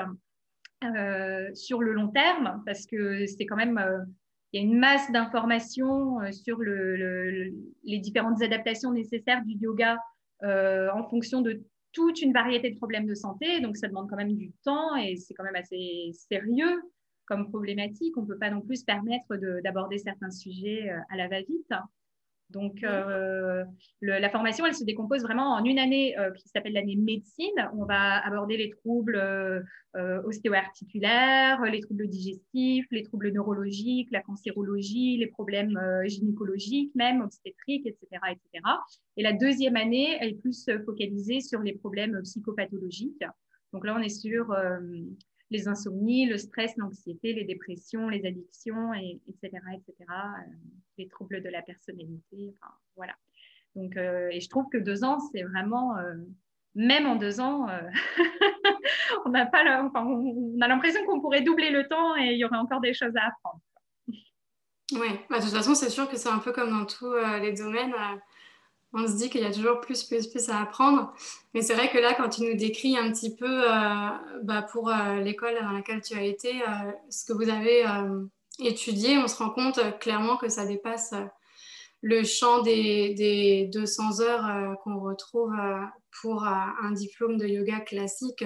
sur 1.54 1.82
le 1.82 1.94
long 1.94 2.10
terme 2.10 2.62
parce 2.66 2.86
que 2.86 3.26
c'est 3.26 3.46
quand 3.46 3.56
même 3.56 3.80
il 4.54 4.62
y 4.62 4.64
a 4.64 4.68
une 4.68 4.78
masse 4.78 5.12
d'informations 5.12 6.22
euh, 6.22 6.32
sur 6.32 6.60
les 6.62 8.00
différentes 8.00 8.42
adaptations 8.42 8.92
nécessaires 8.92 9.44
du 9.44 9.56
yoga 9.58 9.98
euh, 10.44 10.90
en 10.94 11.04
fonction 11.10 11.42
de 11.42 11.64
toute 11.92 12.22
une 12.22 12.34
variété 12.34 12.70
de 12.70 12.78
problèmes 12.78 13.08
de 13.08 13.16
santé. 13.16 13.60
Donc, 13.62 13.78
ça 13.78 13.88
demande 13.88 14.10
quand 14.10 14.16
même 14.16 14.36
du 14.36 14.52
temps 14.64 14.96
et 14.96 15.16
c'est 15.16 15.34
quand 15.34 15.44
même 15.44 15.56
assez 15.56 16.12
sérieux 16.14 16.82
comme 17.26 17.50
problématique. 17.50 18.16
On 18.16 18.22
ne 18.22 18.28
peut 18.28 18.38
pas 18.38 18.52
non 18.52 18.62
plus 18.62 18.78
se 18.78 18.86
permettre 18.86 19.36
d'aborder 19.64 19.98
certains 19.98 20.32
sujets 20.32 20.90
euh, 20.90 21.00
à 21.10 21.18
la 21.18 21.28
va-vite. 21.28 21.74
Donc, 22.54 22.84
euh, 22.84 23.66
la 24.02 24.30
formation, 24.30 24.66
elle 24.66 24.76
se 24.76 24.86
décompose 24.86 25.24
vraiment 25.24 25.54
en 25.56 25.64
une 25.66 25.80
année 25.80 26.18
euh, 26.20 26.32
qui 26.32 26.48
s'appelle 26.50 26.74
l'année 26.74 26.96
médecine. 26.96 27.70
On 27.76 27.86
va 27.86 28.24
aborder 28.26 28.58
les 28.58 28.70
troubles 28.70 29.16
euh, 29.16 30.22
ostéo-articulaires, 30.24 31.62
les 31.64 31.82
troubles 31.82 32.08
digestifs, 32.08 32.86
les 32.92 33.04
troubles 33.04 33.32
neurologiques, 33.32 34.10
la 34.12 34.22
cancérologie, 34.22 35.18
les 35.18 35.28
problèmes 35.28 35.80
gynécologiques, 36.06 36.94
même 36.96 37.22
obstétriques, 37.22 37.88
etc., 37.88 38.08
etc. 38.32 38.64
Et 39.18 39.24
la 39.24 39.34
deuxième 39.34 39.76
année, 39.76 40.16
elle 40.22 40.30
est 40.30 40.42
plus 40.42 40.70
focalisée 40.86 41.42
sur 41.42 41.62
les 41.62 41.74
problèmes 41.74 42.22
psychopathologiques. 42.22 43.24
Donc 43.74 43.86
là, 43.86 43.96
on 43.98 44.02
est 44.02 44.10
sur 44.10 44.56
les 45.54 45.68
insomnies, 45.68 46.26
le 46.26 46.38
stress, 46.38 46.76
l'anxiété, 46.78 47.32
les 47.32 47.46
dépressions, 47.46 48.10
les 48.10 48.26
addictions, 48.26 48.94
et, 48.94 49.22
etc., 49.28 49.62
etc., 49.74 49.96
euh, 50.10 50.52
les 50.98 51.08
troubles 51.08 51.42
de 51.42 51.50
la 51.50 51.62
personnalité. 51.62 52.54
Voilà. 52.98 53.14
Donc, 53.76 53.96
euh, 53.96 54.30
et 54.32 54.42
je 54.42 54.50
trouve 54.50 54.68
que 54.70 54.78
deux 54.78 55.04
ans, 55.04 55.20
c'est 55.32 55.44
vraiment, 55.44 55.98
euh, 55.98 56.16
même 56.76 57.06
en 57.06 57.16
deux 57.16 57.40
ans, 57.40 57.68
on 59.26 59.30
n'a 59.30 59.46
pas, 59.46 59.84
enfin, 59.84 60.04
on 60.06 60.60
a 60.60 60.68
l'impression 60.68 61.06
qu'on 61.06 61.22
pourrait 61.22 61.42
doubler 61.42 61.70
le 61.70 61.88
temps 61.88 62.18
et 62.18 62.34
il 62.34 62.38
y 62.38 62.46
aurait 62.46 62.58
encore 62.58 62.82
des 62.82 62.94
choses 62.94 63.16
à 63.16 63.28
apprendre. 63.28 63.62
Oui, 64.94 65.08
bah, 65.30 65.38
de 65.38 65.44
toute 65.44 65.54
façon, 65.54 65.76
c'est 65.76 65.90
sûr 65.90 66.10
que 66.10 66.18
c'est 66.18 66.30
un 66.30 66.40
peu 66.40 66.52
comme 66.52 66.72
dans 66.72 66.86
tous 66.86 67.14
les 67.42 67.54
domaines 67.54 67.94
on 68.94 69.08
se 69.08 69.18
dit 69.18 69.30
qu'il 69.30 69.42
y 69.42 69.46
a 69.46 69.52
toujours 69.52 69.82
plus, 69.82 70.04
plus, 70.04 70.28
plus 70.28 70.50
à 70.50 70.62
apprendre. 70.62 71.14
Mais 71.54 71.62
c'est 71.62 71.74
vrai 71.74 71.90
que 71.90 71.98
là, 71.98 72.14
quand 72.14 72.30
tu 72.30 72.44
nous 72.44 72.56
décris 72.56 72.98
un 72.98 73.12
petit 73.12 73.36
peu 73.36 73.64
euh, 73.64 74.10
bah, 74.44 74.62
pour 74.62 74.90
euh, 74.90 75.20
l'école 75.20 75.56
dans 75.62 75.72
laquelle 75.72 76.02
tu 76.02 76.14
as 76.16 76.24
été, 76.24 76.62
euh, 76.62 76.92
ce 77.10 77.26
que 77.26 77.34
vous 77.34 77.50
avez 77.50 77.86
étudié, 78.60 79.18
on 79.18 79.28
se 79.28 79.38
rend 79.38 79.50
compte 79.50 79.80
clairement 80.00 80.38
que 80.38 80.48
ça 80.48 80.66
dépasse 80.66 81.14
le 82.02 82.24
champ 82.24 82.62
des, 82.62 83.14
des 83.16 83.70
200 83.74 84.20
heures 84.22 84.78
qu'on 84.84 85.00
retrouve 85.00 85.56
pour 86.22 86.44
un 86.44 86.92
diplôme 86.92 87.38
de 87.38 87.48
yoga 87.48 87.80
classique. 87.80 88.44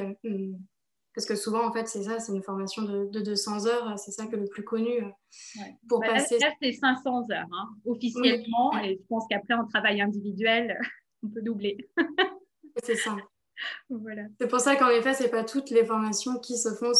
Parce 1.18 1.26
que 1.26 1.36
souvent, 1.36 1.68
en 1.68 1.74
fait, 1.74 1.88
c'est 1.88 2.04
ça, 2.04 2.20
c'est 2.20 2.32
une 2.32 2.44
formation 2.44 2.84
de, 2.84 3.20
200 3.20 3.66
heures, 3.66 3.98
c'est 3.98 4.12
ça 4.12 4.28
que 4.28 4.36
le 4.36 4.46
plus 4.46 4.64
connu 4.64 5.02
euh, 5.02 5.62
pour 5.90 6.00
bah, 6.00 6.10
passer. 6.10 6.38
Là, 6.38 6.52
c'est 6.62 6.74
500 6.74 7.32
heures, 7.32 7.48
hein, 7.52 7.70
officiellement, 7.86 8.78
et 8.84 9.00
je 9.02 9.08
pense 9.10 9.24
qu'après, 9.28 9.56
en 9.56 9.66
travail 9.66 10.00
individuel, 10.00 10.78
on 11.24 11.30
peut 11.30 11.42
doubler. 11.42 11.90
c'est 12.84 12.98
ça. 12.98 13.18
Voilà. 13.90 14.26
C'est 14.40 14.48
pour 14.48 14.60
ça 14.60 14.76
qu'en 14.76 14.90
effet, 14.90 15.16
ce 15.16 15.24
n'est 15.24 15.30
pas 15.30 15.44
toutes 15.44 15.72
les 15.72 15.84
formations 15.84 16.38
qui 16.38 16.56
se 16.56 16.70
font 16.76 16.92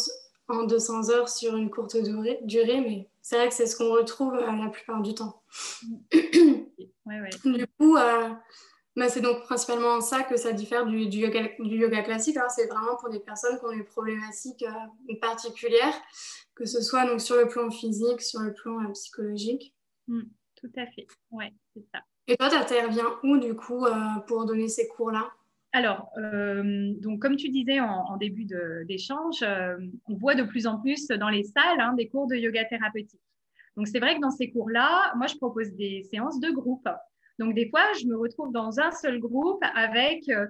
en 0.48 0.64
200 0.64 1.10
heures 1.10 1.28
sur 1.28 1.56
une 1.56 1.70
courte 1.70 1.96
durée, 1.96 2.40
durée 2.42 2.80
mais 2.80 3.08
c'est 3.22 3.36
vrai 3.36 3.46
que 3.46 3.54
c'est 3.54 3.68
ce 3.68 3.76
qu'on 3.76 3.92
retrouve 3.92 4.34
euh, 4.34 4.50
la 4.50 4.68
plupart 4.68 5.00
du 5.00 5.14
temps. 5.14 5.44
Ouais, 7.06 7.20
ouais. 7.22 7.56
Du 7.56 7.66
coup, 7.78 7.96
euh, 7.96 8.28
c'est 9.08 9.20
donc 9.20 9.42
principalement 9.42 10.00
ça 10.00 10.22
que 10.22 10.36
ça 10.36 10.52
diffère 10.52 10.86
du, 10.86 10.98
yoga, 10.98 12.02
classique. 12.02 12.36
Hein. 12.36 12.48
C'est 12.48 12.66
vraiment 12.66 12.96
pour 12.96 13.10
des 13.10 13.20
personnes 13.20 13.58
qui 13.58 13.64
ont 13.64 13.76
des 13.76 13.84
problématiques 13.84 14.64
euh, 14.64 15.14
particulières, 15.20 15.94
que 16.54 16.64
ce 16.64 16.80
soit 16.80 17.06
donc 17.06 17.20
sur 17.20 17.36
le 17.36 17.46
plan 17.46 17.70
physique, 17.70 18.20
sur 18.22 18.40
le 18.40 18.52
plan 18.52 18.82
euh, 18.82 18.92
psychologique. 18.92 19.74
Mmh, 20.08 20.22
tout 20.56 20.72
à 20.76 20.86
fait, 20.86 21.06
ouais, 21.30 21.52
c'est 21.74 21.84
ça. 21.94 22.00
Et 22.26 22.36
toi, 22.36 22.48
tu 22.48 22.56
interviens 22.56 23.06
où 23.22 23.38
du 23.38 23.54
coup 23.54 23.86
euh, 23.86 23.94
pour 24.26 24.44
donner 24.46 24.68
ces 24.68 24.88
cours-là? 24.88 25.30
Alors, 25.72 26.10
donc 26.16 27.20
comme 27.20 27.36
tu 27.36 27.50
disais 27.50 27.78
en, 27.78 28.16
début 28.16 28.46
d'échange, 28.86 29.44
on 30.06 30.14
voit 30.16 30.34
de 30.34 30.42
plus 30.42 30.66
en 30.66 30.80
plus 30.80 31.08
dans 31.08 31.28
les 31.28 31.44
salles 31.44 31.78
hein, 31.78 31.92
des 31.92 32.08
cours 32.08 32.26
de 32.26 32.36
yoga 32.36 32.64
thérapeutique. 32.64 33.20
Donc 33.76 33.86
c'est 33.86 34.00
vrai 34.00 34.16
que 34.16 34.20
dans 34.20 34.30
ces 34.30 34.50
cours-là, 34.50 35.12
moi 35.16 35.26
je 35.26 35.36
propose 35.36 35.70
des 35.74 36.04
séances 36.10 36.40
de 36.40 36.50
groupe. 36.50 36.88
Donc, 37.38 37.54
des 37.54 37.68
fois, 37.68 37.84
je 38.00 38.06
me 38.06 38.16
retrouve 38.16 38.52
dans 38.52 38.80
un 38.80 38.90
seul 38.90 39.20
groupe 39.20 39.62
avec 39.74 40.28
euh, 40.28 40.46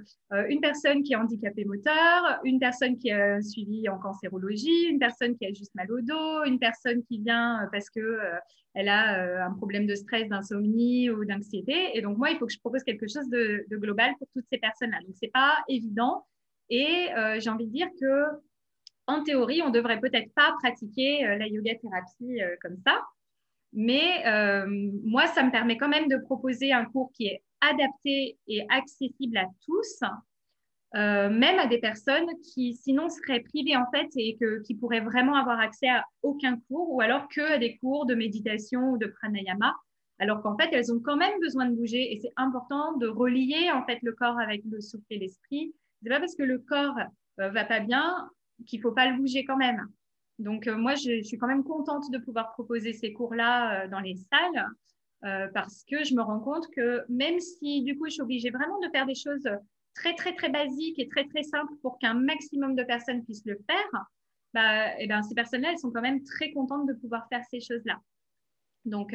une 0.49 0.61
personne 0.61 1.03
qui 1.03 1.13
est 1.13 1.17
handicapée 1.17 1.67
moteur, 1.67 2.41
une 2.45 2.59
personne 2.59 2.97
qui 2.97 3.11
a 3.11 3.43
suivi 3.43 3.89
en 3.91 3.99
cancérologie, 3.99 4.87
une 4.89 4.99
personne 4.99 5.37
qui 5.37 5.45
a 5.45 5.53
juste 5.53 5.75
mal 5.75 5.93
au 5.93 6.01
dos, 6.01 6.45
une 6.45 6.59
personne 6.59 7.03
qui 7.05 7.19
vient 7.19 7.63
euh, 7.63 7.67
parce 7.71 7.91
que 7.91 8.01
euh, 8.01 8.39
elle 8.73 8.89
a 8.89 9.45
un 9.45 9.53
problème 9.53 9.87
de 9.87 9.95
stress, 9.95 10.29
d'insomnie 10.29 11.11
ou 11.11 11.27
d'anxiété. 11.27 11.91
Et 11.97 12.01
donc, 12.01 12.17
moi, 12.17 12.31
il 12.31 12.39
faut 12.39 12.47
que 12.47 12.53
je 12.53 12.61
propose 12.61 12.83
quelque 12.85 13.07
chose 13.07 13.29
de, 13.29 13.67
global 13.73 14.15
pour 14.19 14.29
toutes 14.33 14.47
ces 14.51 14.59
personnes-là. 14.59 15.01
Donc, 15.01 15.17
c'est 15.21 15.33
pas 15.33 15.59
évident. 15.69 16.25
Et 16.71 17.09
j'ai 17.39 17.51
envie 17.51 17.67
de 17.67 17.73
dire 17.73 17.89
que, 18.01 18.25
en 19.09 19.25
théorie, 19.25 19.63
on 19.63 19.71
devrait 19.71 19.99
peut-être 19.99 20.33
pas 20.35 20.55
pratiquer 20.63 21.23
la 21.23 21.49
yoga 21.49 21.75
thérapie 21.75 22.41
comme 22.61 22.77
ça. 22.87 23.01
Mais 23.73 24.27
euh, 24.27 24.67
moi, 25.05 25.27
ça 25.27 25.43
me 25.43 25.51
permet 25.51 25.77
quand 25.77 25.89
même 25.89 26.09
de 26.09 26.17
proposer 26.17 26.73
un 26.73 26.85
cours 26.87 27.13
qui 27.13 27.27
est 27.27 27.43
adapté 27.61 28.39
et 28.47 28.65
accessible 28.71 29.37
à 29.37 29.47
tous, 29.65 30.01
euh, 30.95 31.29
même 31.29 31.59
à 31.59 31.67
des 31.67 31.79
personnes 31.79 32.29
qui 32.43 32.75
sinon 32.75 33.09
seraient 33.09 33.41
privées 33.41 33.77
en 33.77 33.85
fait 33.91 34.09
et 34.17 34.39
qui 34.65 34.75
pourraient 34.75 35.01
vraiment 35.01 35.35
avoir 35.35 35.61
accès 35.61 35.89
à 35.89 36.05
aucun 36.23 36.57
cours 36.69 36.91
ou 36.91 37.01
alors 37.01 37.29
que 37.29 37.41
à 37.43 37.59
des 37.59 37.77
cours 37.77 38.07
de 38.07 38.15
méditation 38.15 38.93
ou 38.93 38.99
de 38.99 39.07
pranayama, 39.07 39.75
alors 40.19 40.43
qu'en 40.43 40.57
fait 40.57 40.71
elles 40.73 40.93
ont 40.93 41.01
quand 41.01 41.17
même 41.17 41.39
besoin 41.41 41.67
de 41.67 41.75
bouger 41.75 42.13
et 42.13 42.19
c'est 42.21 42.33
important 42.37 42.97
de 42.97 43.07
relier 43.07 43.71
en 43.73 43.85
fait 43.85 43.99
le 44.03 44.13
corps 44.13 44.39
avec 44.39 44.63
le 44.71 44.81
souffle 44.81 45.05
et 45.11 45.19
l'esprit. 45.19 45.75
C'est 46.03 46.09
pas 46.09 46.21
parce 46.21 46.35
que 46.35 46.43
le 46.43 46.59
corps 46.59 46.97
euh, 47.41 47.51
va 47.51 47.65
pas 47.65 47.81
bien 47.81 48.31
qu'il 48.67 48.81
faut 48.81 48.93
pas 48.93 49.11
le 49.11 49.17
bouger 49.17 49.45
quand 49.45 49.57
même. 49.57 49.87
Donc, 50.39 50.69
euh, 50.69 50.77
moi, 50.77 50.95
je, 50.95 51.23
suis 51.23 51.37
quand 51.37 51.49
même 51.49 51.65
contente 51.65 52.11
de 52.13 52.19
pouvoir 52.19 52.53
proposer 52.53 52.93
ces 52.93 53.13
cours-là 53.13 53.85
euh, 53.85 53.89
dans 53.89 54.01
les 54.01 54.15
salles 54.15 54.67
euh, 55.25 55.49
parce 55.53 55.85
que 55.85 56.05
je 56.05 56.15
me 56.15 56.23
rends 56.23 56.39
compte 56.39 56.69
que 56.71 57.05
même 57.09 57.41
si, 57.41 57.83
du 57.83 57.99
coup, 57.99 58.07
je 58.07 58.13
suis 58.13 58.23
obligée 58.23 58.51
vraiment 58.51 58.79
de 58.79 58.89
faire 58.91 59.07
des 59.07 59.17
choses 59.17 59.49
très, 59.95 60.15
très, 60.15 60.35
très 60.35 60.49
basiques 60.49 60.99
et 60.99 61.09
très, 61.09 61.27
très 61.27 61.43
simples 61.43 61.73
pour 61.83 61.99
qu'un 61.99 62.15
maximum 62.15 62.77
de 62.77 62.85
personnes 62.85 63.25
puissent 63.25 63.47
le 63.47 63.59
faire, 63.69 64.05
bah, 64.55 64.93
et 64.93 65.05
eh 65.05 65.07
ben, 65.09 65.23
ces 65.23 65.35
personnes-là, 65.35 65.73
elles 65.73 65.79
sont 65.79 65.91
quand 65.91 66.01
même 66.01 66.23
très 66.23 66.53
contentes 66.53 66.87
de 66.87 66.95
pouvoir 66.95 67.27
faire 67.29 67.43
ces 67.51 67.61
choses-là. 67.61 68.01
Donc, 68.85 69.15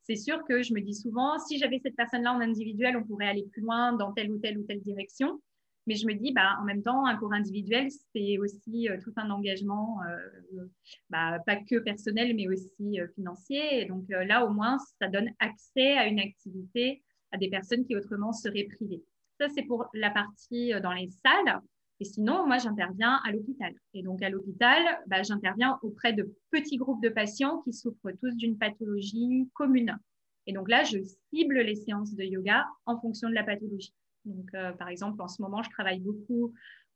c'est 0.00 0.16
sûr 0.16 0.42
que 0.48 0.62
je 0.64 0.74
me 0.74 0.80
dis 0.80 0.94
souvent, 0.94 1.38
si 1.38 1.56
j'avais 1.56 1.78
cette 1.78 1.94
personne-là 1.94 2.32
en 2.32 2.40
individuel, 2.40 2.96
on 2.96 3.04
pourrait 3.04 3.28
aller 3.28 3.46
plus 3.52 3.62
loin 3.62 3.92
dans 3.92 4.12
telle 4.12 4.32
ou 4.32 4.38
telle 4.38 4.58
ou 4.58 4.64
telle 4.64 4.80
direction. 4.80 5.40
Mais 5.86 5.96
je 5.96 6.06
me 6.06 6.14
dis, 6.14 6.32
bah, 6.32 6.56
en 6.60 6.64
même 6.64 6.82
temps, 6.82 7.06
un 7.06 7.16
cours 7.16 7.32
individuel, 7.32 7.88
c'est 8.14 8.38
aussi 8.38 8.88
euh, 8.88 8.98
tout 9.02 9.12
un 9.16 9.30
engagement, 9.30 9.98
euh, 10.08 10.66
bah, 11.10 11.38
pas 11.44 11.56
que 11.56 11.78
personnel, 11.80 12.34
mais 12.36 12.46
aussi 12.48 13.00
euh, 13.00 13.08
financier. 13.14 13.82
Et 13.82 13.86
donc 13.86 14.04
là, 14.08 14.46
au 14.46 14.50
moins, 14.50 14.78
ça 15.00 15.08
donne 15.08 15.30
accès 15.40 15.92
à 15.98 16.06
une 16.06 16.20
activité 16.20 17.02
à 17.32 17.38
des 17.38 17.48
personnes 17.48 17.84
qui 17.84 17.96
autrement 17.96 18.32
seraient 18.32 18.68
privées. 18.76 19.02
Ça, 19.40 19.48
c'est 19.48 19.62
pour 19.62 19.86
la 19.94 20.10
partie 20.10 20.72
dans 20.82 20.92
les 20.92 21.08
salles. 21.08 21.60
Et 21.98 22.04
sinon, 22.04 22.46
moi, 22.46 22.58
j'interviens 22.58 23.20
à 23.24 23.32
l'hôpital. 23.32 23.74
Et 23.94 24.02
donc, 24.02 24.22
à 24.22 24.30
l'hôpital, 24.30 24.82
bah, 25.06 25.22
j'interviens 25.22 25.78
auprès 25.82 26.12
de 26.12 26.32
petits 26.50 26.76
groupes 26.76 27.02
de 27.02 27.08
patients 27.08 27.60
qui 27.62 27.72
souffrent 27.72 28.12
tous 28.20 28.36
d'une 28.36 28.58
pathologie 28.58 29.48
commune. 29.54 29.98
Et 30.46 30.52
donc 30.52 30.68
là, 30.68 30.82
je 30.84 30.98
cible 31.32 31.60
les 31.60 31.76
séances 31.76 32.14
de 32.14 32.24
yoga 32.24 32.66
en 32.86 33.00
fonction 33.00 33.28
de 33.28 33.34
la 33.34 33.44
pathologie. 33.44 33.94
Donc, 34.24 34.48
euh, 34.54 34.72
par 34.72 34.88
exemple, 34.88 35.20
en 35.20 35.28
ce 35.28 35.42
moment, 35.42 35.62
je 35.62 35.70
travaille 35.70 36.00
beaucoup 36.00 36.52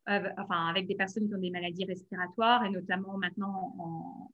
euh, 0.09 0.29
enfin, 0.39 0.69
avec 0.69 0.87
des 0.87 0.95
personnes 0.95 1.27
qui 1.29 1.35
ont 1.35 1.41
des 1.41 1.51
maladies 1.51 1.85
respiratoires 1.85 2.65
et 2.65 2.71
notamment 2.71 3.19
maintenant 3.19 3.75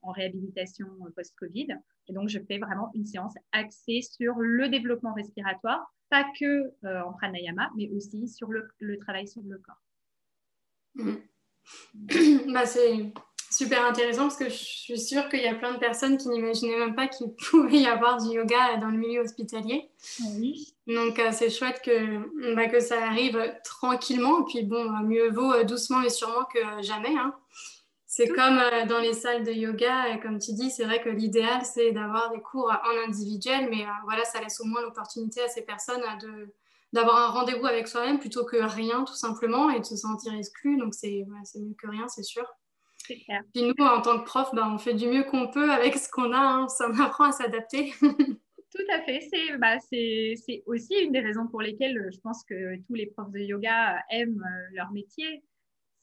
en, 0.02 0.10
réhabilitation 0.12 0.86
post-Covid. 1.16 1.68
Et 2.08 2.12
donc, 2.12 2.28
je 2.28 2.38
fais 2.46 2.58
vraiment 2.58 2.90
une 2.94 3.06
séance 3.06 3.32
axée 3.52 4.02
sur 4.02 4.34
le 4.36 4.68
développement 4.68 5.14
respiratoire, 5.14 5.80
pas 6.10 6.26
que 6.38 6.70
euh, 6.84 7.02
en 7.02 7.14
pranayama, 7.14 7.70
mais 7.76 7.88
aussi 7.90 8.28
sur 8.28 8.48
le, 8.52 8.98
travail 8.98 9.26
sur 9.26 9.40
le 9.42 9.58
corps. 9.58 9.82
Mmh. 10.96 11.12
bah, 12.52 12.66
c'est 12.66 13.14
super 13.52 13.84
intéressant 13.84 14.22
parce 14.22 14.36
que 14.36 14.48
je 14.48 14.54
suis 14.54 14.98
sûre 14.98 15.28
qu'il 15.28 15.40
y 15.40 15.46
a 15.46 15.54
plein 15.54 15.74
de 15.74 15.78
personnes 15.78 16.16
qui 16.16 16.28
n'imaginaient 16.28 16.78
même 16.78 16.94
pas 16.94 17.06
qu'il 17.06 17.32
pouvait 17.50 17.78
y 17.78 17.86
avoir 17.86 18.22
du 18.22 18.34
yoga 18.34 18.76
dans 18.78 18.88
le 18.88 18.98
milieu 18.98 19.20
hospitalier. 19.20 19.90
Oui. 20.36 20.74
Donc 20.86 21.18
euh, 21.18 21.30
c'est 21.32 21.50
chouette 21.50 21.80
que, 21.84 22.54
bah, 22.54 22.68
que 22.68 22.80
ça 22.80 23.04
arrive 23.04 23.38
tranquillement. 23.64 24.40
Et 24.40 24.44
puis 24.50 24.62
bon, 24.64 24.90
mieux 25.04 25.30
vaut 25.30 25.52
euh, 25.52 25.64
doucement 25.64 26.02
et 26.02 26.10
sûrement 26.10 26.44
que 26.52 26.82
jamais. 26.82 27.16
Hein. 27.16 27.34
C'est 28.06 28.28
comme 28.28 28.58
euh, 28.58 28.86
dans 28.86 28.98
les 28.98 29.14
salles 29.14 29.44
de 29.44 29.52
yoga, 29.52 30.08
et 30.08 30.20
comme 30.20 30.38
tu 30.38 30.52
dis, 30.52 30.70
c'est 30.70 30.84
vrai 30.84 31.02
que 31.02 31.08
l'idéal 31.08 31.62
c'est 31.64 31.92
d'avoir 31.92 32.30
des 32.30 32.40
cours 32.40 32.70
en 32.70 33.08
individuel, 33.08 33.68
mais 33.70 33.86
voilà, 34.04 34.24
ça 34.24 34.40
laisse 34.40 34.60
au 34.60 34.64
moins 34.64 34.82
l'opportunité 34.82 35.40
à 35.42 35.48
ces 35.48 35.62
personnes 35.62 36.02
de 36.20 36.52
d'avoir 36.92 37.16
un 37.16 37.28
rendez-vous 37.28 37.64
avec 37.64 37.88
soi-même 37.88 38.18
plutôt 38.18 38.44
que 38.44 38.58
rien 38.58 39.04
tout 39.04 39.14
simplement 39.14 39.70
et 39.70 39.80
de 39.80 39.84
se 39.84 39.96
sentir 39.96 40.34
exclu. 40.34 40.76
Donc 40.76 40.94
c'est 40.94 41.24
mieux 41.56 41.74
que 41.80 41.88
rien, 41.88 42.06
c'est 42.08 42.22
sûr. 42.22 42.44
Puis 43.04 43.62
nous, 43.62 43.74
en 43.84 44.00
tant 44.00 44.20
que 44.20 44.24
prof, 44.24 44.50
bah, 44.52 44.70
on 44.72 44.78
fait 44.78 44.94
du 44.94 45.06
mieux 45.06 45.24
qu'on 45.24 45.48
peut 45.48 45.70
avec 45.70 45.96
ce 45.96 46.08
qu'on 46.10 46.32
a. 46.32 46.38
Hein. 46.38 46.68
Ça 46.68 46.88
m'apprend 46.88 47.24
à 47.24 47.32
s'adapter. 47.32 47.92
Tout 48.74 48.86
à 48.90 49.02
fait. 49.02 49.20
Bah, 49.58 49.78
c'est 49.80 50.62
aussi 50.66 50.94
une 50.94 51.12
des 51.12 51.20
raisons 51.20 51.46
pour 51.46 51.60
lesquelles 51.60 51.98
euh, 51.98 52.10
je 52.10 52.18
pense 52.20 52.42
que 52.44 52.76
tous 52.86 52.94
les 52.94 53.06
profs 53.06 53.30
de 53.30 53.38
yoga 53.38 54.02
aiment 54.10 54.42
euh, 54.42 54.74
leur 54.74 54.90
métier. 54.92 55.44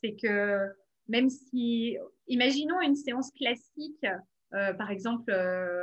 C'est 0.04 0.16
que 0.16 0.68
même 1.08 1.30
si, 1.30 1.98
imaginons 2.28 2.80
une 2.82 2.96
séance 2.96 3.32
classique, 3.32 4.06
euh, 4.54 4.74
par 4.74 4.92
exemple 4.92 5.34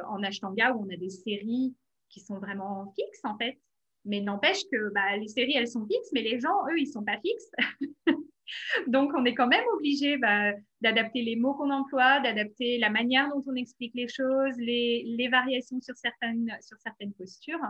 en 0.09 0.23
Ashtanga, 0.23 0.75
où 0.75 0.87
on 0.87 0.95
a 0.95 0.97
des 0.97 1.11
séries 1.11 1.75
qui 2.09 2.21
sont 2.21 2.39
vraiment 2.39 2.93
fixes 2.97 3.25
en 3.25 3.37
fait. 3.37 3.59
Mais 4.05 4.21
n'empêche 4.21 4.63
que 4.71 4.93
bah, 4.93 5.17
les 5.17 5.27
séries, 5.27 5.57
elles 5.57 5.69
sont 5.69 5.85
fixes, 5.85 6.11
mais 6.13 6.23
les 6.23 6.39
gens, 6.39 6.65
eux, 6.71 6.79
ils 6.79 6.87
ne 6.87 6.93
sont 6.93 7.05
pas 7.05 7.19
fixes. 7.19 7.51
Donc, 8.87 9.13
on 9.15 9.25
est 9.25 9.35
quand 9.35 9.49
même 9.49 9.65
obligé 9.75 10.19
bah, 10.19 10.53
d'adapter 10.81 11.23
les 11.23 11.37
mots 11.37 11.55
qu'on 11.55 11.71
emploie, 11.71 12.21
d'adapter 12.21 12.79
la 12.79 12.91
manière 12.91 13.29
dont 13.29 13.43
on 13.47 13.55
explique 13.55 13.93
les 13.95 14.09
choses, 14.09 14.57
les, 14.59 15.29
variations 15.31 15.81
sur 15.81 15.97
certaines, 15.97 16.57
sur 16.61 16.79
certaines 16.81 17.13
postures. 17.15 17.61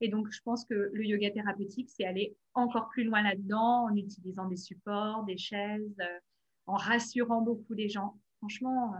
Et 0.00 0.08
donc, 0.08 0.28
je 0.30 0.40
pense 0.44 0.64
que 0.64 0.90
le 0.92 1.04
yoga 1.04 1.30
thérapeutique, 1.30 1.88
c'est 1.90 2.04
aller 2.04 2.36
encore 2.54 2.88
plus 2.88 3.04
loin 3.04 3.22
là-dedans 3.22 3.84
en 3.84 3.94
utilisant 3.94 4.46
des 4.48 4.56
supports, 4.56 5.24
des 5.24 5.36
chaises, 5.36 5.96
euh, 6.00 6.18
en 6.66 6.74
rassurant 6.74 7.40
beaucoup 7.40 7.74
les 7.74 7.88
gens. 7.88 8.18
Franchement, 8.38 8.94
euh, 8.94 8.98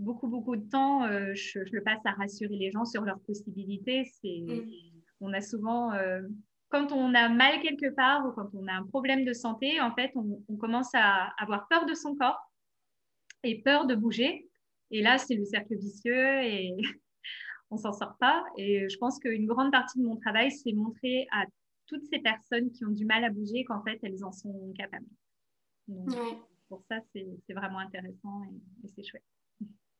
beaucoup, 0.00 0.26
beaucoup 0.26 0.56
de 0.56 0.68
temps, 0.68 1.04
euh, 1.04 1.32
je, 1.34 1.60
le 1.70 1.82
passe 1.82 2.00
à 2.04 2.12
rassurer 2.12 2.56
les 2.56 2.72
gens 2.72 2.84
sur 2.84 3.02
leurs 3.02 3.20
possibilités. 3.20 4.10
Mm. 4.24 4.62
On 5.20 5.32
a 5.32 5.40
souvent 5.40 5.92
quand 6.72 6.90
on 6.90 7.14
a 7.14 7.28
mal 7.28 7.60
quelque 7.60 7.94
part 7.94 8.26
ou 8.26 8.32
quand 8.32 8.48
on 8.54 8.66
a 8.66 8.72
un 8.72 8.86
problème 8.86 9.24
de 9.24 9.34
santé, 9.34 9.78
en 9.80 9.94
fait, 9.94 10.10
on, 10.16 10.56
commence 10.56 10.88
à 10.94 11.26
avoir 11.38 11.68
peur 11.68 11.84
de 11.84 11.92
son 11.92 12.16
corps 12.16 12.40
et 13.44 13.60
peur 13.60 13.86
de 13.86 13.94
bouger. 13.94 14.48
Et 14.90 15.02
là, 15.02 15.18
c'est 15.18 15.34
le 15.34 15.44
cercle 15.44 15.76
vicieux 15.76 16.42
et 16.42 16.74
on 17.70 17.76
s'en 17.76 17.92
sort 17.92 18.16
pas. 18.18 18.42
Et 18.56 18.88
je 18.88 18.96
pense 18.96 19.18
qu'une 19.18 19.46
grande 19.46 19.70
partie 19.70 19.98
de 19.98 20.04
mon 20.04 20.16
travail, 20.16 20.50
c'est 20.50 20.72
montrer 20.72 21.26
à 21.30 21.44
toutes 21.86 22.06
ces 22.06 22.20
personnes 22.20 22.72
qui 22.72 22.86
ont 22.86 22.90
du 22.90 23.04
mal 23.04 23.22
à 23.22 23.30
bouger 23.30 23.64
qu'en 23.64 23.82
fait, 23.82 23.98
elles 24.02 24.24
en 24.24 24.32
sont 24.32 24.72
capables. 24.72 25.06
Pour 26.68 26.82
ça, 26.88 27.00
c'est 27.12 27.54
vraiment 27.54 27.80
intéressant 27.80 28.44
et 28.82 28.88
c'est 28.88 29.04
chouette. 29.04 29.22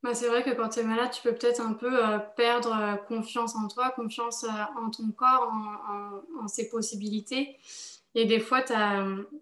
Bah, 0.03 0.15
c'est 0.15 0.27
vrai 0.27 0.43
que 0.43 0.51
quand 0.51 0.69
tu 0.69 0.81
es 0.81 0.83
malade, 0.83 1.11
tu 1.13 1.23
peux 1.23 1.33
peut-être 1.33 1.61
un 1.61 1.75
peu 1.75 2.05
euh, 2.05 2.19
perdre 2.19 2.75
euh, 2.75 2.97
confiance 2.97 3.55
en 3.55 3.69
toi, 3.69 3.91
confiance 3.91 4.43
euh, 4.43 4.81
en 4.81 4.91
ton 4.91 5.13
corps, 5.13 5.49
en, 6.41 6.49
ses 6.49 6.69
possibilités. 6.69 7.57
Et 8.15 8.27
des 8.27 8.41
fois, 8.41 8.63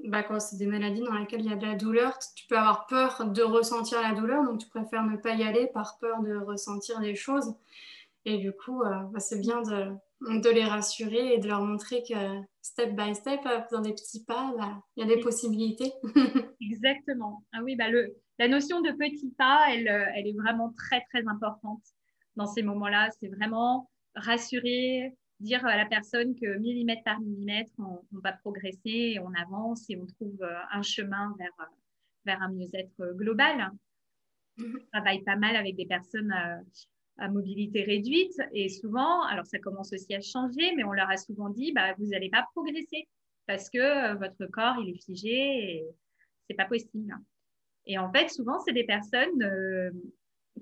bah, 0.04 0.22
quand 0.22 0.38
c'est 0.38 0.56
des 0.56 0.66
maladies 0.66 1.02
dans 1.02 1.14
lesquelles 1.14 1.40
il 1.40 1.50
y 1.50 1.52
a 1.52 1.56
de 1.56 1.66
la 1.66 1.74
douleur, 1.74 2.18
tu 2.36 2.46
peux 2.46 2.56
avoir 2.58 2.86
peur 2.86 3.24
de 3.26 3.42
ressentir 3.42 4.00
la 4.02 4.12
douleur, 4.12 4.44
donc 4.44 4.60
tu 4.60 4.68
préfères 4.68 5.02
ne 5.04 5.16
pas 5.16 5.34
y 5.34 5.42
aller 5.42 5.66
par 5.66 5.98
peur 5.98 6.20
de 6.22 6.36
ressentir 6.36 7.00
des 7.00 7.16
choses. 7.16 7.54
Et 8.26 8.36
du 8.38 8.52
coup, 8.52 8.82
bah, 8.84 9.18
c'est 9.18 9.40
bien 9.40 9.62
de, 9.62 9.92
de, 10.20 10.50
les 10.50 10.64
rassurer 10.64 11.34
et 11.34 11.38
de 11.38 11.48
leur 11.48 11.62
montrer 11.62 12.02
que 12.02 12.40
step 12.60 12.94
by 12.94 13.14
step, 13.14 13.40
dans 13.72 13.80
des 13.80 13.92
petits 13.92 14.24
pas, 14.24 14.54
il 14.96 15.00
y 15.00 15.10
a 15.10 15.14
des 15.14 15.20
possibilités. 15.20 15.92
Exactement. 16.60 17.44
Ah 17.52 17.60
oui, 17.62 17.76
bah 17.76 17.88
le, 17.88 18.14
la 18.38 18.48
notion 18.48 18.80
de 18.80 18.90
petit 18.92 19.30
pas, 19.36 19.66
elle, 19.68 19.88
euh, 19.88 20.06
elle 20.14 20.26
est 20.26 20.32
vraiment 20.32 20.72
très, 20.72 21.02
très 21.10 21.26
importante 21.26 21.82
dans 22.36 22.46
ces 22.46 22.62
moments-là. 22.62 23.10
C'est 23.18 23.28
vraiment 23.28 23.90
rassurer, 24.14 25.14
dire 25.40 25.64
à 25.66 25.76
la 25.76 25.86
personne 25.86 26.34
que 26.34 26.58
millimètre 26.58 27.02
par 27.04 27.20
millimètre, 27.20 27.72
on, 27.78 28.00
va 28.12 28.32
progresser, 28.32 29.18
on 29.22 29.32
avance 29.34 29.84
et 29.90 29.96
on 29.96 30.06
trouve 30.06 30.42
euh, 30.42 30.56
un 30.72 30.82
chemin 30.82 31.34
vers, 31.38 31.52
euh, 31.60 31.64
vers 32.24 32.42
un 32.42 32.50
mieux-être 32.50 33.14
global. 33.16 33.70
On 34.58 34.64
travaille 34.92 35.22
pas 35.22 35.36
mal 35.36 35.56
avec 35.56 35.76
des 35.76 35.86
personnes 35.86 36.34
à, 37.20 37.28
mobilité 37.28 37.82
réduite 37.84 38.34
et 38.52 38.68
souvent, 38.68 39.22
alors 39.24 39.46
ça 39.46 39.58
commence 39.58 39.92
aussi 39.92 40.14
à 40.14 40.20
changer, 40.20 40.74
mais 40.76 40.84
on 40.84 40.92
leur 40.92 41.10
a 41.10 41.16
souvent 41.16 41.50
dit, 41.50 41.72
bah, 41.72 41.94
vous 41.98 42.06
n'allez 42.06 42.30
pas 42.30 42.46
progresser 42.54 43.08
parce 43.46 43.68
que 43.70 44.16
votre 44.16 44.46
corps, 44.46 44.76
il 44.82 44.90
est 44.90 45.04
figé 45.04 45.30
et 45.30 45.86
c'est 46.48 46.56
pas 46.56 46.66
possible. 46.66 47.14
Et 47.86 47.98
en 47.98 48.12
fait, 48.12 48.28
souvent, 48.28 48.60
c'est 48.60 48.72
des 48.72 48.84
personnes 48.84 49.42
euh, 49.42 49.90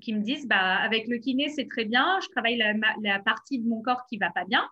qui 0.00 0.14
me 0.14 0.22
disent, 0.22 0.46
bah, 0.46 0.76
avec 0.76 1.08
le 1.08 1.18
kiné, 1.18 1.48
c'est 1.48 1.66
très 1.66 1.84
bien, 1.84 2.18
je 2.22 2.28
travaille 2.28 2.56
la, 2.56 3.18
partie 3.20 3.58
de 3.58 3.68
mon 3.68 3.82
corps 3.82 4.06
qui 4.08 4.18
va 4.18 4.30
pas 4.30 4.44
bien. 4.44 4.66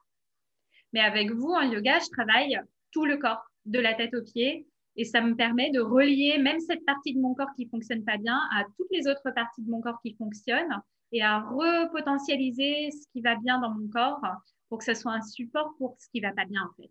Mais 0.92 1.01
avec 1.01 1.31
vous, 1.31 1.51
en 1.51 1.62
yoga, 1.62 1.99
je 1.99 2.09
travaille 2.11 2.59
tout 2.92 3.05
le 3.05 3.16
corps, 3.16 3.44
de 3.64 3.81
la 3.81 3.94
tête 3.94 4.14
aux 4.14 4.22
pieds. 4.22 4.66
Et 4.99 5.05
ça 5.05 5.20
me 5.20 5.35
permet 5.35 5.70
de 5.70 5.81
relier 5.81 6.38
même 6.38 6.61
cette 6.61 6.85
partie 6.87 7.14
de 7.14 7.20
mon 7.20 7.35
corps 7.35 7.53
qui 7.55 7.68
fonctionne 7.68 8.05
pas 8.05 8.16
bien 8.16 8.40
à 8.55 8.64
toutes 8.77 8.88
les 8.90 9.07
autres 9.07 9.31
parties 9.35 9.62
de 9.62 9.70
mon 9.70 9.83
corps 9.83 10.01
qui 10.03 10.14
fonctionnent 10.14 10.81
et 11.12 11.23
à 11.23 11.40
repotentialiser 11.40 12.90
ce 12.90 13.07
qui 13.12 13.21
va 13.21 13.37
bien 13.37 13.61
dans 13.61 13.71
mon 13.71 13.88
corps 13.88 14.21
pour 14.69 14.79
que 14.79 14.85
ce 14.85 14.95
soit 14.95 15.12
un 15.12 15.23
support 15.23 15.75
pour 15.79 15.97
ce 15.99 16.09
qui 16.11 16.21
va 16.21 16.33
pas 16.33 16.45
bien 16.45 16.62
en 16.62 16.83
fait. 16.83 16.90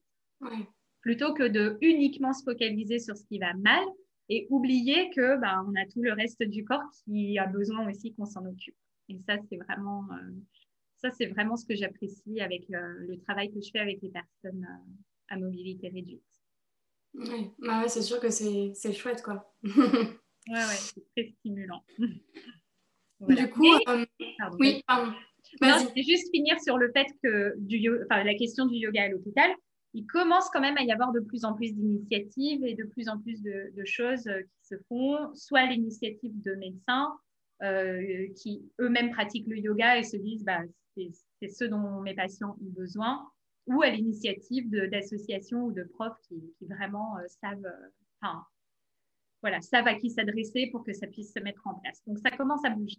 Plutôt 1.02 1.34
que 1.34 1.48
de 1.48 1.78
uniquement 1.82 2.34
se 2.34 2.44
focaliser 2.44 3.00
sur 3.00 3.16
ce 3.16 3.26
qui 3.26 3.40
va 3.40 3.54
mal, 3.54 3.84
et 4.30 4.48
oublier 4.50 5.10
que 5.12 5.40
bah, 5.40 5.64
on 5.68 5.76
a 5.76 5.86
tout 5.86 6.02
le 6.02 6.14
reste 6.14 6.42
du 6.44 6.64
corps 6.64 6.90
qui 7.04 7.38
a 7.38 7.46
besoin 7.46 7.88
aussi 7.90 8.14
qu'on 8.14 8.26
s'en 8.26 8.46
occupe. 8.46 8.76
Et 9.10 9.20
ça, 9.28 9.38
c'est 9.50 9.58
vraiment, 9.58 10.04
euh, 10.12 10.32
ça, 10.98 11.12
c'est 11.12 11.28
vraiment 11.28 11.58
ce 11.58 11.66
que 11.66 11.76
j'apprécie 11.76 12.42
avec 12.42 12.64
euh, 12.72 12.94
le 13.08 13.20
travail 13.20 13.52
que 13.54 13.62
je 13.62 13.70
fais 13.72 13.80
avec 13.80 14.02
les 14.02 14.10
personnes 14.10 14.66
euh, 14.66 14.94
à 15.30 15.38
mobilité 15.38 15.90
réduite. 15.90 16.24
Oui, 17.14 17.52
bah 17.60 17.88
c'est 17.88 18.02
sûr 18.02 18.20
que 18.20 18.30
c'est, 18.30 18.74
chouette, 18.94 19.22
quoi. 19.22 19.54
ouais, 19.64 19.74
ouais, 20.48 20.60
c'est 20.60 21.06
très 21.16 21.34
stimulant. 21.40 21.84
Du 23.22 23.50
coup, 23.50 23.78
oui, 24.60 24.84
pardon. 24.88 25.12
Non, 25.62 25.76
c'est 25.96 26.04
juste 26.04 26.30
finir 26.32 26.60
sur 26.60 26.78
le 26.78 26.92
fait 26.92 27.08
que 27.24 27.54
du, 27.60 27.90
enfin, 28.04 28.24
la 28.24 28.36
question 28.36 28.66
du 28.66 28.76
yoga 28.76 29.04
à 29.04 29.10
l'hôpital 29.10 29.52
il 29.96 30.06
commence 30.08 30.50
quand 30.50 30.60
même 30.60 30.78
à 30.78 30.84
y 30.84 30.92
avoir 30.92 31.14
de 31.14 31.22
plus 31.22 31.46
en 31.46 31.54
plus 31.54 31.74
d'initiatives 31.74 32.66
et 32.66 32.76
de 32.76 32.84
plus 32.84 33.08
en 33.08 33.18
plus 33.18 33.42
de, 33.42 33.72
choses 33.86 34.28
euh, 34.28 34.42
qui 34.42 34.68
se 34.68 34.76
font, 34.90 35.34
soit 35.34 35.62
à 35.62 35.66
l'initiative 35.68 36.34
de 36.42 36.54
médecins 36.56 37.18
euh, 37.64 38.28
qui 38.36 38.70
eux-mêmes 38.82 39.12
pratiquent 39.12 39.48
le 39.48 39.58
yoga 39.58 39.98
et 39.98 40.04
se 40.04 40.18
disent 40.18 40.44
bah, 40.44 40.60
c'est 40.98 41.48
ce 41.48 41.64
dont 41.64 42.02
mes 42.02 42.14
patients 42.14 42.58
ont 42.62 42.72
besoin, 42.78 43.26
ou 43.68 43.82
à 43.84 43.90
l'initiative 43.90 44.70
d'associations 44.70 45.64
ou 45.64 45.72
de 45.72 45.84
profs 45.84 46.20
qui, 46.28 46.44
vraiment 46.62 47.18
euh, 47.18 47.24
savent, 47.42 47.74
enfin, 48.22 48.44
voilà, 49.42 49.62
savent 49.62 49.88
à 49.88 49.96
qui 49.96 50.10
s'adresser 50.10 50.70
pour 50.72 50.84
que 50.84 50.94
ça 50.94 51.08
puisse 51.08 51.34
se 51.34 51.40
mettre 51.40 51.62
en 51.66 51.76
place. 51.76 52.02
Donc 52.08 52.20
ça 52.20 52.32
commence 52.32 52.64
à 52.66 52.70
bouger. 52.70 52.98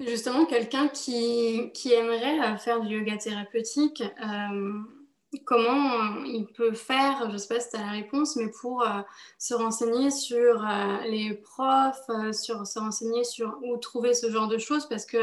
Justement, 0.00 0.46
quelqu'un 0.46 0.88
qui, 0.88 1.70
qui, 1.74 1.92
aimerait 1.92 2.56
faire 2.58 2.80
du 2.80 2.96
yoga 2.96 3.18
thérapeutique, 3.18 4.02
comment 5.44 6.24
il 6.24 6.46
peut 6.46 6.72
faire, 6.72 7.26
je 7.28 7.32
ne 7.32 7.38
sais 7.38 7.54
pas 7.54 7.60
si 7.60 7.70
tu 7.70 7.76
as 7.76 7.80
la 7.80 7.92
réponse, 7.92 8.36
mais 8.36 8.50
pour 8.60 8.82
euh, 8.82 9.00
se 9.38 9.54
renseigner 9.54 10.10
sur 10.10 10.64
euh, 10.64 10.98
les 11.04 11.34
profs, 11.34 12.08
euh, 12.08 12.32
sur 12.32 12.66
se 12.66 12.78
renseigner 12.78 13.22
sur 13.24 13.58
où 13.62 13.76
trouver 13.76 14.14
ce 14.14 14.30
genre 14.30 14.48
de 14.48 14.58
choses, 14.58 14.88
parce 14.88 15.06
que 15.06 15.18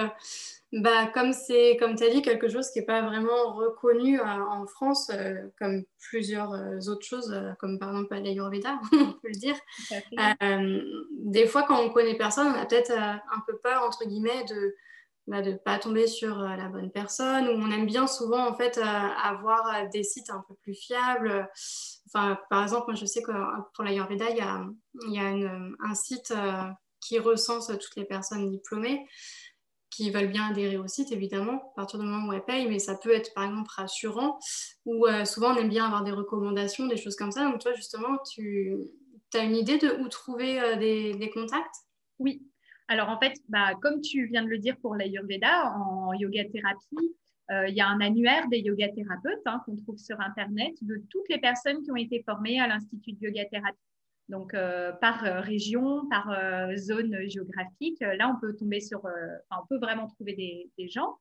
bah, 0.74 1.08
comme 1.14 1.34
c'est, 1.34 1.78
comme 1.80 1.96
tu 1.96 2.04
as 2.04 2.10
dit, 2.10 2.22
quelque 2.22 2.50
chose 2.50 2.70
qui 2.72 2.80
n'est 2.80 2.86
pas 2.86 3.02
vraiment 3.02 3.54
reconnu 3.54 4.20
en 4.20 4.66
France, 4.68 5.12
comme 5.60 5.84
plusieurs 6.10 6.52
autres 6.88 7.06
choses, 7.06 7.34
comme 7.60 7.80
par 7.80 7.90
exemple 7.90 8.16
l'Ayurveda, 8.16 8.80
on 8.92 9.14
peut 9.14 9.30
le 9.30 9.40
dire. 9.40 9.56
des 11.12 11.48
fois, 11.48 11.64
quand 11.64 11.82
on 11.82 11.90
connaît 11.90 12.18
personne, 12.18 12.48
on 12.48 12.62
a 12.62 12.66
peut-être 12.66 12.92
un 12.92 13.42
peu 13.48 13.58
peur, 13.58 13.84
entre 13.84 14.06
guillemets, 14.06 14.44
de 14.46 14.76
bah, 15.28 15.42
de 15.42 15.52
ne 15.52 15.58
pas 15.58 15.78
tomber 15.78 16.08
sur 16.08 16.40
euh, 16.40 16.56
la 16.56 16.70
bonne 16.70 16.90
personne, 16.90 17.50
ou 17.50 17.52
on 17.52 17.70
aime 17.70 17.86
bien 17.86 18.08
souvent 18.08 18.48
en 18.48 18.56
fait 18.56 18.78
euh, 18.78 18.82
avoir 18.82 19.68
euh, 19.68 19.86
des 19.92 20.04
sites 20.04 20.30
un 20.30 20.42
peu 20.48 20.56
plus 20.56 20.74
fiables. 20.74 21.50
Enfin, 22.08 22.40
par 22.50 22.64
exemple, 22.64 22.86
moi 22.88 22.96
je 22.96 23.06
sais 23.06 23.22
que 23.22 23.34
pour 23.76 23.84
l'Ayurveda, 23.84 24.30
il 24.30 24.38
y 24.38 24.42
a, 24.42 24.66
il 25.06 25.14
y 25.14 25.20
a 25.20 25.26
un 25.26 25.96
site 25.96 26.34
qui 27.02 27.20
recense 27.20 27.68
toutes 27.68 27.98
les 27.98 28.06
personnes 28.06 28.50
diplômées 28.50 29.06
qui 29.98 30.12
veulent 30.12 30.30
bien 30.30 30.50
adhérer 30.52 30.78
au 30.78 30.88
site, 30.88 31.12
évidemment, 31.12 31.72
à 31.72 31.76
partir 31.76 32.00
du 32.00 32.06
moment 32.06 32.28
où 32.28 32.34
elles 32.34 32.46
payent, 32.46 32.68
mais 32.70 32.78
ça 32.78 32.96
peut 32.96 33.12
être 33.12 33.34
par 33.34 33.46
exemple 33.46 33.70
rassurant, 33.76 34.38
ou 34.86 35.08
souvent 35.26 35.54
on 35.54 35.58
aime 35.58 35.70
bien 35.70 35.86
avoir 35.86 36.04
des 36.04 36.12
recommandations, 36.12 36.86
des 36.86 36.98
choses 36.98 37.16
comme 37.16 37.32
ça. 37.32 37.44
Donc 37.46 37.60
toi, 37.60 37.74
justement, 37.74 38.18
tu 38.32 38.78
as 39.34 39.44
une 39.44 39.56
idée 39.56 39.80
de 39.80 40.00
où 40.00 40.08
trouver 40.08 40.78
des, 40.78 41.16
des 41.16 41.30
contacts? 41.32 41.76
Oui, 42.20 42.44
Alors 42.88 43.10
en 43.10 43.20
fait, 43.20 43.34
bah, 43.50 43.74
comme 43.82 44.02
tu 44.02 44.28
viens 44.28 44.44
de 44.44 44.48
le 44.48 44.60
dire 44.60 44.78
pour 44.78 44.96
l'Ayurveda, 44.96 45.74
en 45.74 46.14
yoga 46.14 46.46
thérapie, 46.46 47.16
euh, 47.52 47.68
il 47.68 47.76
y 47.76 47.82
a 47.82 47.88
un 47.88 48.00
annuaire 48.02 48.48
des 48.50 48.60
yoga 48.60 48.90
thérapeutes 48.90 49.42
hein, 49.46 49.62
qu'on 49.66 49.76
trouve 49.78 49.98
sur 49.98 50.20
Internet 50.22 50.74
de 50.82 51.02
toutes 51.10 51.28
les 51.30 51.40
personnes 51.40 51.82
qui 51.82 51.92
ont 51.92 51.96
été 51.96 52.22
formées 52.24 52.60
à 52.60 52.68
l'Institut 52.68 53.14
de 53.14 53.28
yoga 53.28 53.46
thérapie. 53.46 53.78
Donc, 54.30 54.54
euh, 54.54 54.92
par 54.94 55.24
euh, 55.24 55.40
région, 55.40 56.08
par 56.10 56.30
zone 56.76 57.30
géographique, 57.30 58.00
là, 58.02 58.34
on 58.36 58.40
peut 58.40 58.56
tomber 58.56 58.82
sur, 58.82 59.02
on 59.52 59.66
peut 59.70 59.80
vraiment 59.80 60.08
trouver 60.08 60.34
des, 60.78 60.90
gens. 60.90 61.18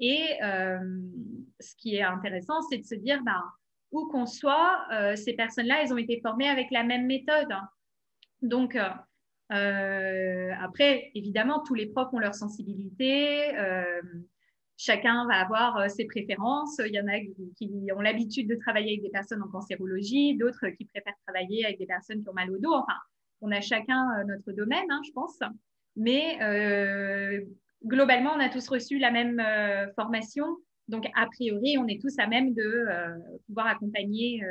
Et 0.00 0.38
ce 0.40 1.76
qui 1.76 1.96
est 1.96 2.02
intéressant, 2.02 2.60
c'est 2.70 2.78
de 2.78 2.84
se 2.84 2.94
dire, 2.94 3.22
bah, 3.24 3.42
où 3.90 4.06
qu'on 4.08 4.26
soit, 4.26 4.86
ces 5.16 5.34
personnes-là, 5.34 5.82
elles 5.82 5.92
ont 5.92 5.98
été 5.98 6.20
formées 6.20 6.48
avec 6.48 6.70
la 6.70 6.82
même 6.82 7.06
méthode. 7.06 7.54
Donc, 8.42 8.76
après, 9.48 11.10
évidemment, 11.14 11.60
tous 11.60 11.74
les 11.74 11.86
profs 11.86 12.12
ont 12.12 12.18
leur 12.18 12.34
sensibilité 12.34 13.52
chacun 14.76 15.26
va 15.26 15.36
avoir 15.36 15.76
euh, 15.78 15.88
ses 15.88 16.04
préférences. 16.06 16.80
Il 16.84 16.92
y 16.92 17.00
en 17.00 17.08
a 17.08 17.18
qui 17.56 17.70
ont 17.94 18.00
l'habitude 18.00 18.48
de 18.48 18.56
travailler 18.56 18.92
avec 18.92 19.02
des 19.02 19.10
personnes 19.10 19.42
en 19.42 19.48
cancérologie, 19.48 20.36
d'autres 20.36 20.68
qui 20.70 20.84
préfèrent 20.86 21.18
travailler 21.26 21.64
avec 21.64 21.78
des 21.78 21.86
personnes 21.86 22.22
qui 22.22 22.28
ont 22.28 22.34
mal 22.34 22.50
au 22.50 22.58
dos. 22.58 22.74
Enfin, 22.74 22.96
on 23.40 23.50
a 23.52 23.60
chacun 23.60 24.08
euh, 24.18 24.24
notre 24.24 24.52
domaine, 24.52 24.90
hein, 24.90 25.00
je 25.06 25.12
pense. 25.12 25.38
Mais 25.96 26.38
euh, 26.42 27.44
globalement, 27.84 28.32
on 28.34 28.40
a 28.40 28.48
tous 28.48 28.66
reçu 28.68 28.98
la 28.98 29.10
même 29.10 29.42
formation. 29.94 30.46
Donc, 30.88 31.06
a 31.14 31.26
priori, 31.26 31.76
on 31.78 31.86
est 31.86 32.00
tous 32.00 32.18
à 32.18 32.26
même 32.26 32.54
de 32.54 32.86
pouvoir 33.46 33.66
accompagner 33.66 34.42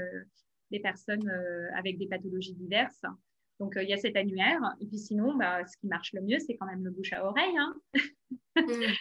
des 0.69 0.79
personnes 0.79 1.27
avec 1.75 1.97
des 1.97 2.05
pathologies 2.05 2.53
diverses. 2.53 3.01
Donc, 3.59 3.73
il 3.81 3.89
y 3.89 3.93
a 3.93 3.97
cet 3.97 4.15
annuaire. 4.15 4.61
Et 4.81 4.85
puis 4.85 4.99
sinon, 4.99 5.35
bah, 5.35 5.65
ce 5.65 5.77
qui 5.77 5.87
marche 5.87 6.13
le 6.13 6.21
mieux, 6.21 6.37
c'est 6.39 6.55
quand 6.57 6.67
même 6.67 6.83
le 6.83 6.91
bouche 6.91 7.13
à 7.13 7.25
oreille. 7.25 7.57
Hein. 7.57 7.75
Mm. 8.55 8.93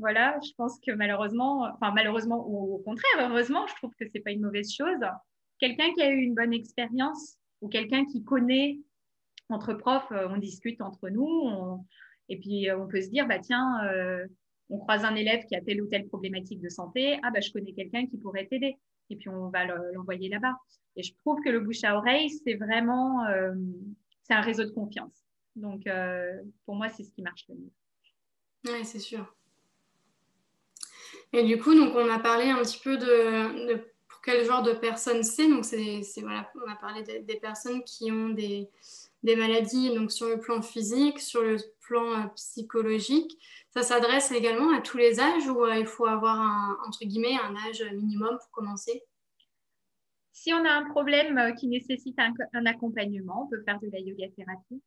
Voilà, 0.00 0.38
je 0.42 0.52
pense 0.56 0.80
que 0.80 0.92
malheureusement, 0.92 1.68
enfin 1.74 1.92
malheureusement 1.92 2.42
ou 2.48 2.74
au 2.74 2.78
contraire, 2.78 3.28
heureusement, 3.30 3.66
je 3.66 3.74
trouve 3.74 3.94
que 4.00 4.06
c'est 4.10 4.20
pas 4.20 4.30
une 4.30 4.40
mauvaise 4.40 4.72
chose. 4.72 4.98
Quelqu'un 5.58 5.92
qui 5.92 6.00
a 6.00 6.10
eu 6.10 6.20
une 6.22 6.34
bonne 6.34 6.54
expérience 6.54 7.36
ou 7.60 7.68
quelqu'un 7.68 8.06
qui 8.06 8.24
connaît 8.24 8.78
entre 9.50 9.74
profs, 9.74 10.10
euh, 10.12 10.26
on 10.30 10.38
discute 10.38 10.80
entre 10.80 11.10
nous, 11.10 11.84
et 12.30 12.38
puis 12.38 12.70
euh, 12.70 12.78
on 12.78 12.88
peut 12.88 13.02
se 13.02 13.10
dire, 13.10 13.26
bah 13.26 13.40
tiens, 13.40 13.84
euh, 13.84 14.26
on 14.70 14.78
croise 14.78 15.04
un 15.04 15.14
élève 15.14 15.44
qui 15.44 15.54
a 15.54 15.60
telle 15.60 15.82
ou 15.82 15.86
telle 15.86 16.06
problématique 16.08 16.62
de 16.62 16.70
santé, 16.70 17.18
ah 17.22 17.30
bah 17.30 17.40
je 17.40 17.52
connais 17.52 17.74
quelqu'un 17.74 18.06
qui 18.06 18.16
pourrait 18.16 18.46
t'aider, 18.46 18.78
et 19.10 19.16
puis 19.16 19.28
on 19.28 19.50
va 19.50 19.66
l'envoyer 19.66 20.30
là-bas. 20.30 20.56
Et 20.96 21.02
je 21.02 21.12
trouve 21.16 21.40
que 21.44 21.50
le 21.50 21.60
bouche 21.60 21.84
à 21.84 21.96
oreille, 21.96 22.30
c'est 22.30 22.54
vraiment, 22.54 23.24
c'est 24.22 24.34
un 24.34 24.40
réseau 24.40 24.64
de 24.64 24.70
confiance. 24.70 25.24
Donc 25.56 25.84
pour 26.64 26.74
moi, 26.74 26.88
c'est 26.88 27.04
ce 27.04 27.12
qui 27.12 27.22
marche 27.22 27.44
le 27.48 27.56
mieux. 27.56 27.72
Oui, 28.66 28.84
c'est 28.84 28.98
sûr. 28.98 29.34
Et 31.32 31.44
du 31.44 31.58
coup, 31.58 31.74
donc, 31.74 31.94
on 31.94 32.10
a 32.10 32.18
parlé 32.18 32.50
un 32.50 32.58
petit 32.58 32.80
peu 32.82 32.96
de, 32.96 33.76
pour 34.08 34.20
quel 34.20 34.44
genre 34.44 34.62
de 34.62 34.72
personnes 34.72 35.22
c'est. 35.22 35.48
Donc, 35.48 35.64
c'est, 35.64 36.02
voilà, 36.20 36.50
on 36.66 36.70
a 36.70 36.76
parlé 36.76 37.02
des 37.02 37.36
personnes 37.36 37.84
qui 37.84 38.10
ont 38.10 38.30
des, 38.30 38.68
maladies 39.22 39.94
donc, 39.94 40.10
sur 40.10 40.28
le 40.28 40.40
plan 40.40 40.60
physique, 40.60 41.20
sur 41.20 41.42
le 41.42 41.56
plan 41.80 42.04
euh, 42.04 42.26
psychologique. 42.34 43.38
Ça 43.70 43.82
s'adresse 43.82 44.32
également 44.32 44.74
à 44.76 44.80
tous 44.80 44.96
les 44.96 45.20
âges 45.20 45.48
ou 45.48 45.64
euh, 45.64 45.76
il 45.76 45.86
faut 45.86 46.06
avoir, 46.06 46.40
un, 46.40 46.76
entre 46.86 47.04
guillemets, 47.04 47.36
un 47.36 47.54
âge 47.68 47.84
minimum 47.92 48.36
pour 48.38 48.50
commencer? 48.50 49.04
Si 50.32 50.52
on 50.52 50.64
a 50.64 50.70
un 50.70 50.88
problème 50.90 51.38
euh, 51.38 51.52
qui 51.52 51.68
nécessite 51.68 52.18
un, 52.18 52.32
un 52.54 52.66
accompagnement, 52.66 53.44
on 53.44 53.50
peut 53.50 53.62
faire 53.64 53.78
de 53.78 53.88
la 53.92 54.00
yoga 54.00 54.26
thérapie. 54.34 54.82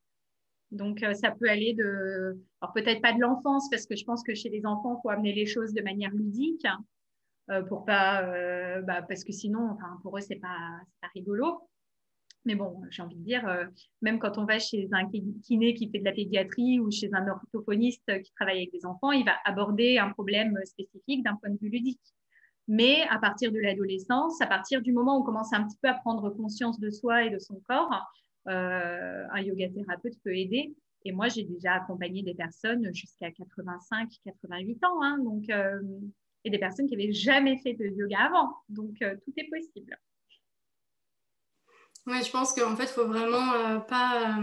Donc, 0.74 1.04
euh, 1.04 1.14
ça 1.14 1.32
peut 1.32 1.48
aller 1.48 1.74
de, 1.74 2.38
alors 2.60 2.74
peut-être 2.74 3.02
pas 3.02 3.14
de 3.14 3.20
l'enfance, 3.20 3.70
parce 3.70 3.86
que 3.86 3.96
je 3.96 4.04
pense 4.04 4.24
que 4.24 4.34
chez 4.34 4.50
les 4.50 4.66
enfants, 4.66 4.98
il 4.98 5.02
faut 5.04 5.10
amener 5.10 5.34
les 5.34 5.46
choses 5.46 5.74
de 5.74 5.82
manière 5.82 6.12
ludique, 6.12 6.66
euh, 7.52 7.62
pour 7.64 7.86
pas, 7.86 8.24
euh, 8.24 8.82
bah, 8.82 9.04
parce 9.04 9.24
que 9.24 9.32
sinon, 9.32 9.70
enfin, 9.72 10.00
pour 10.02 10.18
eux, 10.18 10.22
c'est 10.22 10.40
pas, 10.40 10.82
pas 11.02 11.08
rigolo. 11.14 11.70
Mais 12.46 12.56
bon, 12.56 12.82
j'ai 12.90 13.02
envie 13.02 13.16
de 13.16 13.24
dire, 13.24 13.70
même 14.02 14.20
quand 14.20 14.38
on 14.38 14.44
va 14.44 14.60
chez 14.60 14.90
un 14.92 15.10
kiné 15.44 15.74
qui 15.76 15.90
fait 15.90 16.00
de 16.00 16.04
la 16.04 16.12
pédiatrie 16.12 16.78
ou 16.78 16.92
chez 16.92 17.10
un 17.14 17.26
orthophoniste 17.30 18.22
qui 18.22 18.34
travaille 18.34 18.58
avec 18.58 18.74
des 18.74 18.86
enfants, 18.86 19.14
il 19.14 19.24
va 19.24 19.32
aborder 19.46 19.98
un 19.98 20.10
problème 20.10 20.60
spécifique 20.66 21.24
d'un 21.24 21.38
point 21.38 21.52
de 21.52 21.58
vue 21.62 21.70
ludique. 21.70 22.02
Mais 22.68 23.04
à 23.10 23.18
partir 23.18 23.50
de 23.50 23.60
l'adolescence, 23.60 24.42
à 24.42 24.48
partir 24.48 24.82
du 24.82 24.92
moment 24.92 25.18
où 25.18 25.22
on 25.22 25.24
commence 25.24 25.54
un 25.54 25.64
petit 25.64 25.78
peu 25.82 25.88
à 25.88 25.94
prendre 25.94 26.30
conscience 26.32 26.82
de 26.82 26.90
soi 26.90 27.24
et 27.24 27.30
de 27.30 27.40
son 27.40 27.62
corps, 27.66 28.14
un 28.46 29.42
yoga 29.42 29.70
thérapeute 29.70 30.16
peut 30.24 30.36
aider. 30.36 30.76
Et 31.06 31.12
moi, 31.12 31.28
j'ai 31.28 31.44
déjà 31.44 31.74
accompagné 31.74 32.24
des 32.24 32.34
personnes 32.34 32.94
jusqu'à 32.94 33.32
85, 33.32 34.10
88 34.26 34.84
ans, 34.86 35.04
hein, 35.04 35.18
donc, 35.20 35.50
euh, 35.50 35.82
et 36.46 36.50
des 36.50 36.60
personnes 36.60 36.88
qui 36.88 36.96
n'avaient 36.96 37.14
jamais 37.14 37.58
fait 37.58 37.74
de 37.74 37.86
yoga 37.86 38.20
avant. 38.20 38.56
Donc, 38.70 39.02
euh, 39.02 39.16
tout 39.24 39.34
est 39.38 39.50
possible. 39.50 39.98
Oui, 42.06 42.22
je 42.24 42.32
pense 42.32 42.54
qu'en 42.54 42.76
fait, 42.76 42.84
il 42.84 42.90
faut 42.90 43.08
vraiment 43.08 43.80
pas 43.82 44.38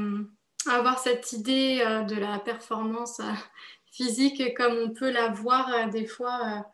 avoir 0.66 0.98
cette 0.98 1.32
idée 1.32 1.78
de 2.08 2.14
la 2.18 2.38
performance 2.38 3.20
physique 3.92 4.54
comme 4.56 4.74
on 4.78 4.90
peut 4.90 5.10
la 5.10 5.28
voir 5.28 5.90
des 5.90 6.06
fois 6.06 6.64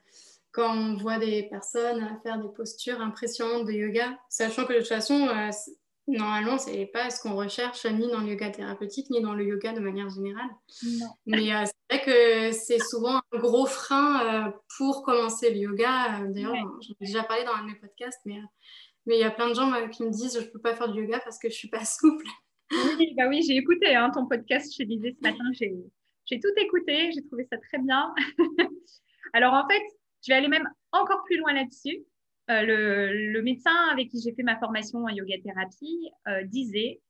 quand 0.52 0.76
on 0.76 0.96
voit 0.96 1.18
des 1.18 1.44
personnes 1.44 2.18
faire 2.22 2.40
des 2.40 2.48
postures 2.48 3.00
impressionnantes 3.00 3.66
de 3.66 3.72
yoga, 3.72 4.16
sachant 4.28 4.64
que 4.64 4.74
de 4.74 4.78
toute 4.78 4.88
façon, 4.88 5.28
Normalement, 6.08 6.56
ce 6.56 6.70
n'est 6.70 6.86
pas 6.86 7.10
ce 7.10 7.20
qu'on 7.20 7.34
recherche 7.34 7.84
ni 7.84 8.08
dans 8.08 8.20
le 8.20 8.28
yoga 8.28 8.50
thérapeutique, 8.50 9.10
ni 9.10 9.20
dans 9.20 9.34
le 9.34 9.44
yoga 9.44 9.72
de 9.72 9.80
manière 9.80 10.08
générale. 10.08 10.50
Mais 11.26 11.52
euh, 11.52 11.64
c'est 11.64 11.96
vrai 11.96 12.04
que 12.04 12.52
c'est 12.52 12.78
souvent 12.78 13.20
un 13.32 13.38
gros 13.38 13.66
frein 13.66 14.46
euh, 14.46 14.50
pour 14.76 15.02
commencer 15.02 15.50
le 15.50 15.56
yoga. 15.56 16.20
Euh, 16.20 16.26
d'ailleurs, 16.28 16.54
j'en 16.54 16.92
ai 16.92 17.04
déjà 17.04 17.24
parlé 17.24 17.44
dans 17.44 17.54
un 17.54 17.62
de 17.62 17.72
mes 17.72 17.78
podcasts, 17.78 18.20
mais 18.24 18.40
mais 19.06 19.16
il 19.16 19.20
y 19.20 19.24
a 19.24 19.30
plein 19.30 19.48
de 19.48 19.54
gens 19.54 19.72
qui 19.88 20.02
me 20.04 20.10
disent 20.10 20.38
je 20.38 20.46
ne 20.46 20.50
peux 20.50 20.60
pas 20.60 20.74
faire 20.74 20.90
du 20.90 21.00
yoga 21.00 21.20
parce 21.20 21.38
que 21.38 21.48
je 21.48 21.54
ne 21.54 21.58
suis 21.58 21.68
pas 21.68 21.84
souple. 21.84 22.26
Oui, 22.70 23.14
bah 23.16 23.28
oui 23.28 23.42
j'ai 23.42 23.56
écouté 23.56 23.94
hein, 23.94 24.10
ton 24.10 24.26
podcast, 24.26 24.72
je 24.72 24.78
te 24.78 24.88
disais 24.88 25.14
ce 25.16 25.28
matin, 25.28 25.44
j'ai 25.58 26.40
tout 26.40 26.48
écouté, 26.56 27.10
j'ai 27.12 27.24
trouvé 27.26 27.46
ça 27.50 27.58
très 27.58 27.78
bien. 27.78 28.12
Alors 29.32 29.54
en 29.54 29.66
fait, 29.68 29.82
je 30.24 30.32
vais 30.32 30.38
aller 30.38 30.48
même 30.48 30.68
encore 30.92 31.22
plus 31.24 31.36
loin 31.38 31.52
là-dessus. 31.52 32.04
Euh, 32.48 32.62
le, 32.62 33.42
médecin 33.42 33.74
avec 33.90 34.08
qui 34.08 34.20
j'ai 34.22 34.32
fait 34.32 34.44
ma 34.44 34.56
formation 34.58 35.00
en 35.00 35.08
yoga 35.08 35.36
thérapie 35.42 36.10
euh, 36.28 36.44
disait 36.44 37.00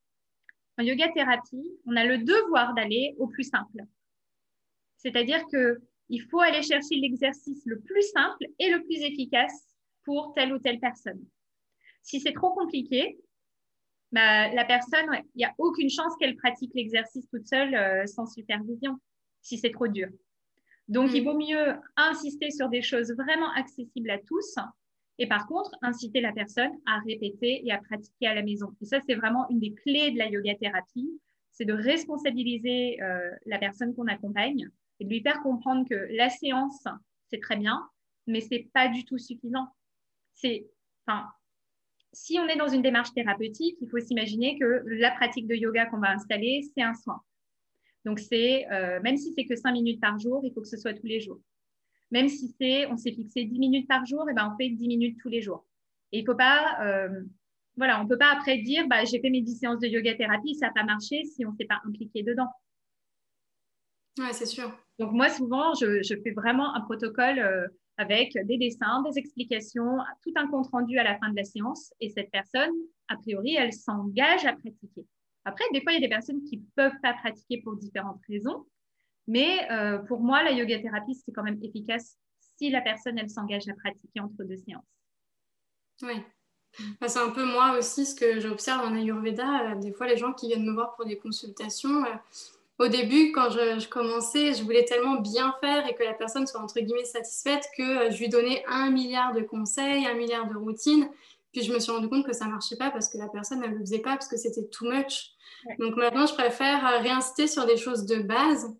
en 0.78 0.82
yoga 0.82 1.08
thérapie, 1.12 1.78
on 1.84 1.94
a 1.96 2.04
le 2.04 2.18
devoir 2.18 2.74
d'aller 2.74 3.14
au 3.18 3.26
plus 3.26 3.44
simple. 3.44 3.82
C'est-à-dire 4.96 5.44
qu'il 5.46 6.22
faut 6.30 6.40
aller 6.40 6.62
chercher 6.62 6.96
l'exercice 6.96 7.62
le 7.66 7.80
plus 7.80 8.02
simple 8.10 8.46
et 8.58 8.70
le 8.70 8.82
plus 8.84 9.02
efficace 9.02 9.74
pour 10.04 10.32
telle 10.34 10.52
ou 10.52 10.58
telle 10.58 10.80
personne. 10.80 11.22
Si 12.02 12.20
c'est 12.20 12.32
trop 12.32 12.52
compliqué, 12.52 13.18
bah, 14.12 14.52
la 14.52 14.64
personne, 14.64 15.08
il 15.34 15.38
n'y 15.38 15.44
a 15.44 15.54
aucune 15.58 15.90
chance 15.90 16.14
qu'elle 16.18 16.36
pratique 16.36 16.72
l'exercice 16.74 17.26
toute 17.28 17.46
seule 17.46 17.74
euh, 17.74 18.06
sans 18.06 18.26
supervision, 18.26 18.98
si 19.42 19.58
c'est 19.58 19.70
trop 19.70 19.88
dur. 19.88 20.08
Donc, 20.88 21.10
il 21.12 21.22
mm. 21.22 21.24
vaut 21.24 21.38
mieux 21.38 21.74
insister 21.96 22.50
sur 22.50 22.68
des 22.68 22.82
choses 22.82 23.12
vraiment 23.12 23.50
accessibles 23.52 24.10
à 24.10 24.18
tous 24.18 24.56
et 25.18 25.26
par 25.26 25.46
contre, 25.46 25.70
inciter 25.82 26.20
la 26.20 26.32
personne 26.32 26.72
à 26.86 27.00
répéter 27.00 27.66
et 27.66 27.72
à 27.72 27.78
pratiquer 27.78 28.26
à 28.26 28.34
la 28.34 28.42
maison. 28.42 28.74
Et 28.82 28.84
ça, 28.84 28.98
c'est 29.06 29.14
vraiment 29.14 29.48
une 29.48 29.60
des 29.60 29.72
clés 29.72 30.10
de 30.10 30.18
la 30.18 30.28
yoga 30.28 30.54
thérapie, 30.54 31.10
c'est 31.52 31.64
de 31.64 31.72
responsabiliser 31.72 33.02
euh, 33.02 33.30
la 33.46 33.58
personne 33.58 33.94
qu'on 33.94 34.06
accompagne 34.08 34.68
et 35.00 35.04
de 35.04 35.10
lui 35.10 35.22
faire 35.22 35.40
comprendre 35.42 35.88
que 35.88 36.08
la 36.10 36.28
séance, 36.28 36.84
c'est 37.30 37.40
très 37.40 37.56
bien, 37.56 37.82
mais 38.26 38.40
c'est 38.40 38.68
pas 38.74 38.88
du 38.88 39.04
tout 39.04 39.18
suffisant. 39.18 39.66
C'est, 40.34 40.66
si 42.12 42.38
on 42.38 42.46
est 42.46 42.56
dans 42.56 42.68
une 42.68 42.82
démarche 42.82 43.12
thérapeutique, 43.14 43.76
il 43.80 43.88
faut 43.88 44.00
s'imaginer 44.00 44.58
que 44.58 44.82
la 44.86 45.12
pratique 45.12 45.46
de 45.46 45.54
yoga 45.54 45.86
qu'on 45.86 45.98
va 45.98 46.10
installer, 46.10 46.62
c'est 46.74 46.82
un 46.82 46.94
soin. 46.94 47.20
Donc, 48.04 48.20
c'est, 48.20 48.70
euh, 48.70 49.00
même 49.00 49.16
si 49.16 49.32
c'est 49.32 49.46
que 49.46 49.56
cinq 49.56 49.72
minutes 49.72 50.00
par 50.00 50.18
jour, 50.18 50.40
il 50.44 50.52
faut 50.52 50.60
que 50.60 50.68
ce 50.68 50.76
soit 50.76 50.94
tous 50.94 51.06
les 51.06 51.20
jours. 51.20 51.40
Même 52.10 52.28
si 52.28 52.54
c'est, 52.60 52.86
on 52.86 52.96
s'est 52.96 53.12
fixé 53.12 53.44
10 53.44 53.58
minutes 53.58 53.88
par 53.88 54.04
jour, 54.06 54.28
et 54.30 54.34
ben 54.34 54.52
on 54.52 54.56
fait 54.56 54.70
10 54.70 54.86
minutes 54.86 55.18
tous 55.20 55.28
les 55.28 55.42
jours. 55.42 55.66
Et 56.12 56.20
il 56.20 56.24
faut 56.24 56.36
pas, 56.36 56.78
euh, 56.82 57.08
voilà, 57.76 58.00
on 58.00 58.06
peut 58.06 58.18
pas 58.18 58.32
après 58.32 58.58
dire, 58.58 58.86
bah, 58.88 59.04
j'ai 59.04 59.20
fait 59.20 59.30
mes 59.30 59.42
10 59.42 59.56
séances 59.58 59.80
de 59.80 59.88
yoga 59.88 60.14
thérapie, 60.14 60.54
ça 60.54 60.66
n'a 60.66 60.72
pas 60.72 60.84
marché 60.84 61.24
si 61.24 61.44
on 61.44 61.52
s'est 61.54 61.66
pas 61.66 61.80
impliqué 61.84 62.22
dedans. 62.22 62.48
Ouais, 64.18 64.32
c'est 64.32 64.46
sûr. 64.46 64.72
Donc 64.98 65.12
moi, 65.12 65.28
souvent, 65.28 65.74
je, 65.74 66.02
je 66.02 66.14
fais 66.22 66.30
vraiment 66.30 66.74
un 66.74 66.80
protocole 66.80 67.38
euh, 67.38 67.66
avec 67.98 68.36
des 68.46 68.56
dessins, 68.56 69.02
des 69.02 69.18
explications, 69.18 69.98
tout 70.22 70.32
un 70.36 70.46
compte 70.46 70.68
rendu 70.68 70.98
à 70.98 71.04
la 71.04 71.18
fin 71.18 71.30
de 71.30 71.36
la 71.36 71.44
séance. 71.44 71.92
Et 72.00 72.08
cette 72.08 72.30
personne, 72.30 72.70
a 73.08 73.16
priori, 73.16 73.56
elle 73.56 73.72
s'engage 73.72 74.44
à 74.44 74.52
pratiquer. 74.52 75.06
Après, 75.44 75.64
des 75.72 75.80
fois, 75.80 75.92
il 75.92 75.96
y 75.96 75.98
a 75.98 76.08
des 76.08 76.12
personnes 76.12 76.42
qui 76.44 76.58
peuvent 76.74 76.98
pas 77.02 77.14
pratiquer 77.14 77.62
pour 77.62 77.76
différentes 77.76 78.20
raisons. 78.28 78.66
Mais 79.26 79.70
euh, 79.70 79.98
pour 79.98 80.20
moi, 80.20 80.42
la 80.42 80.52
yoga 80.52 80.78
thérapie, 80.78 81.14
c'est 81.14 81.32
quand 81.32 81.42
même 81.42 81.58
efficace 81.62 82.16
si 82.58 82.70
la 82.70 82.80
personne, 82.80 83.18
elle 83.18 83.30
s'engage 83.30 83.68
à 83.68 83.74
pratiquer 83.74 84.20
entre 84.20 84.44
deux 84.44 84.56
séances. 84.56 84.84
Oui. 86.02 86.22
Bah, 87.00 87.08
c'est 87.08 87.18
un 87.18 87.30
peu 87.30 87.44
moi 87.44 87.76
aussi 87.78 88.04
ce 88.04 88.14
que 88.14 88.40
j'observe 88.40 88.84
en 88.84 88.94
Ayurveda. 88.94 89.72
Euh, 89.72 89.74
des 89.76 89.92
fois, 89.92 90.06
les 90.06 90.16
gens 90.16 90.32
qui 90.32 90.48
viennent 90.48 90.64
me 90.64 90.72
voir 90.72 90.94
pour 90.94 91.06
des 91.06 91.18
consultations, 91.18 92.04
euh, 92.04 92.14
au 92.78 92.88
début, 92.88 93.32
quand 93.32 93.50
je, 93.50 93.88
commençais, 93.88 94.52
je 94.52 94.62
voulais 94.62 94.84
tellement 94.84 95.20
bien 95.20 95.54
faire 95.60 95.86
et 95.86 95.94
que 95.94 96.02
la 96.02 96.12
personne 96.12 96.46
soit 96.46 96.60
entre 96.60 96.78
guillemets 96.80 97.04
satisfaite 97.04 97.66
que 97.76 98.10
je 98.10 98.18
lui 98.18 98.28
donnais 98.28 98.62
un 98.68 98.90
milliard 98.90 99.32
de 99.32 99.40
conseils, 99.40 100.06
un 100.06 100.14
milliard 100.14 100.46
de 100.46 100.56
routines. 100.56 101.08
Puis 101.52 101.62
je 101.62 101.72
me 101.72 101.78
suis 101.78 101.90
rendu 101.90 102.08
compte 102.10 102.26
que 102.26 102.34
ça 102.34 102.44
marchait 102.46 102.76
pas 102.76 102.90
parce 102.90 103.08
que 103.08 103.16
la 103.16 103.28
personne 103.28 103.60
ne 103.60 103.66
le 103.66 103.78
faisait 103.78 104.00
pas 104.00 104.10
parce 104.10 104.28
que 104.28 104.36
c'était 104.36 104.66
too 104.68 104.90
much. 104.90 105.30
Donc 105.78 105.96
maintenant, 105.96 106.26
je 106.26 106.34
préfère 106.34 107.00
réinsister 107.00 107.46
sur 107.46 107.64
des 107.64 107.78
choses 107.78 108.04
de 108.04 108.16
base 108.16 108.76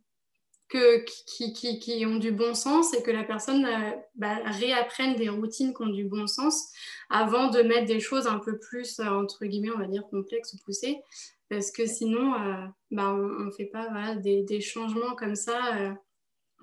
que, 0.69 1.05
qui, 1.05 2.05
ont 2.07 2.17
du 2.17 2.33
bon 2.33 2.55
sens 2.55 2.93
et 2.95 3.03
que 3.03 3.11
la 3.11 3.25
personne 3.25 3.65
euh, 3.65 3.91
bah, 4.17 4.39
réapprenne 4.45 5.15
des 5.15 5.29
routines 5.29 5.73
qui 5.73 5.83
ont 5.83 5.89
du 5.89 6.05
bon 6.05 6.27
sens 6.27 6.73
avant 7.09 7.51
de 7.51 7.63
mettre 7.63 7.87
des 7.87 8.01
choses 8.01 8.27
un 8.27 8.39
peu 8.39 8.59
plus, 8.59 8.99
entre 9.01 9.45
guillemets, 9.45 9.71
on 9.71 9.79
va 9.79 9.87
dire, 9.87 10.07
complexes 10.09 10.55
ou 10.55 10.59
poussées. 10.65 11.01
Parce 11.49 11.71
que 11.71 11.87
sinon, 11.87 12.35
euh, 12.35 12.67
bah, 12.91 13.15
on 13.15 13.45
ne 13.45 13.51
fait 13.53 13.67
pas 13.67 14.17
des, 14.17 14.61
changements 14.61 15.15
comme 15.15 15.37
ça 15.37 15.77
euh, 15.77 15.95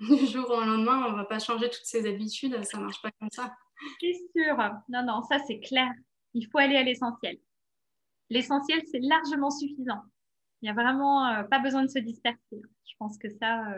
du 0.00 0.26
jour 0.26 0.50
au 0.50 0.60
lendemain. 0.60 1.06
On 1.08 1.12
ne 1.12 1.16
va 1.16 1.24
pas 1.24 1.38
changer 1.38 1.70
toutes 1.70 1.86
ses 1.86 2.06
habitudes, 2.06 2.62
ça 2.64 2.78
ne 2.78 2.84
marche 2.84 3.00
pas 3.00 3.10
comme 3.18 3.30
ça. 3.30 3.54
C'est 4.00 4.14
sûr. 4.36 4.56
Non, 4.88 5.02
non, 5.04 5.22
ça 5.22 5.38
c'est 5.46 5.60
clair. 5.60 5.90
Il 6.34 6.46
faut 6.48 6.58
aller 6.58 6.76
à 6.76 6.82
l'essentiel. 6.82 7.38
L'essentiel, 8.28 8.82
c'est 8.90 9.00
largement 9.00 9.50
suffisant. 9.50 10.02
Il 10.64 10.68
n'y 10.68 10.70
a 10.70 10.82
vraiment 10.82 11.28
euh, 11.28 11.42
pas 11.42 11.58
besoin 11.58 11.82
de 11.82 11.88
se 11.88 11.98
disperser. 11.98 12.38
Je 12.86 12.94
pense 12.98 13.18
que 13.18 13.28
ça, 13.28 13.76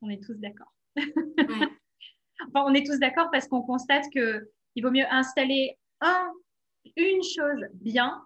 on 0.00 0.08
est 0.08 0.22
tous 0.22 0.38
d'accord. 0.40 0.72
enfin, 0.96 2.64
on 2.64 2.72
est 2.72 2.86
tous 2.86 2.98
d'accord 2.98 3.28
parce 3.30 3.46
qu'on 3.48 3.60
constate 3.60 4.08
qu'il 4.08 4.82
vaut 4.82 4.90
mieux 4.90 5.04
installer 5.10 5.78
un, 6.00 6.32
une 6.96 7.22
chose 7.22 7.66
bien 7.74 8.24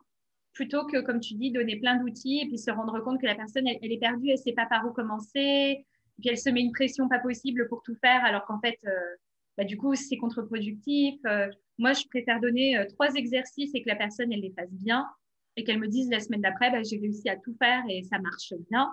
plutôt 0.52 0.86
que, 0.86 1.00
comme 1.00 1.18
tu 1.18 1.34
dis, 1.34 1.50
donner 1.50 1.80
plein 1.80 1.96
d'outils 1.96 2.42
et 2.42 2.46
puis 2.46 2.58
se 2.58 2.70
rendre 2.70 3.00
compte 3.00 3.20
que 3.20 3.26
la 3.26 3.34
personne, 3.34 3.66
elle, 3.66 3.92
est 3.92 3.98
perdue, 3.98 4.28
elle 4.28 4.36
ne 4.36 4.40
sait 4.40 4.52
pas 4.52 4.66
par 4.66 4.86
où 4.86 4.92
commencer, 4.92 5.84
puis 6.20 6.30
elle 6.30 6.38
se 6.38 6.48
met 6.48 6.60
une 6.60 6.72
pression 6.72 7.08
pas 7.08 7.18
possible 7.18 7.68
pour 7.68 7.82
tout 7.82 7.96
faire, 7.96 8.24
alors 8.24 8.46
qu'en 8.46 8.60
fait, 8.60 8.78
euh, 8.86 9.16
bah, 9.58 9.64
du 9.64 9.76
coup, 9.76 9.96
c'est 9.96 10.16
contre-productif. 10.16 11.20
Euh, 11.26 11.48
moi, 11.78 11.92
je 11.92 12.06
préfère 12.08 12.40
donner 12.40 12.78
euh, 12.78 12.86
trois 12.86 13.14
exercices 13.14 13.74
et 13.74 13.82
que 13.82 13.88
la 13.88 13.96
personne, 13.96 14.32
elle 14.32 14.40
les 14.40 14.52
fasse 14.52 14.72
bien 14.72 15.06
et 15.56 15.64
qu'elle 15.64 15.78
me 15.78 15.88
dise 15.88 16.10
la 16.10 16.20
semaine 16.20 16.42
d'après, 16.42 16.70
bah, 16.70 16.82
j'ai 16.82 16.98
réussi 16.98 17.28
à 17.28 17.36
tout 17.36 17.54
faire 17.58 17.82
et 17.88 18.02
ça 18.02 18.18
marche 18.18 18.52
bien, 18.70 18.90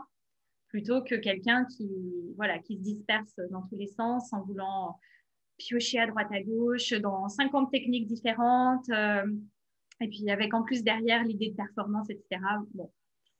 plutôt 0.69 1.01
que 1.01 1.15
quelqu'un 1.15 1.65
qui, 1.65 1.89
voilà, 2.35 2.59
qui 2.59 2.77
se 2.77 2.81
disperse 2.81 3.35
dans 3.51 3.61
tous 3.63 3.75
les 3.75 3.87
sens 3.87 4.31
en 4.33 4.41
voulant 4.43 4.97
piocher 5.57 5.99
à 5.99 6.07
droite 6.07 6.31
à 6.31 6.41
gauche 6.41 6.93
dans 6.93 7.27
50 7.27 7.71
techniques 7.71 8.07
différentes. 8.07 8.89
Et 10.01 10.07
puis 10.07 10.29
avec 10.29 10.53
en 10.53 10.63
plus 10.63 10.83
derrière 10.83 11.23
l'idée 11.23 11.51
de 11.51 11.55
performance, 11.55 12.09
etc. 12.09 12.41
Bon, 12.73 12.91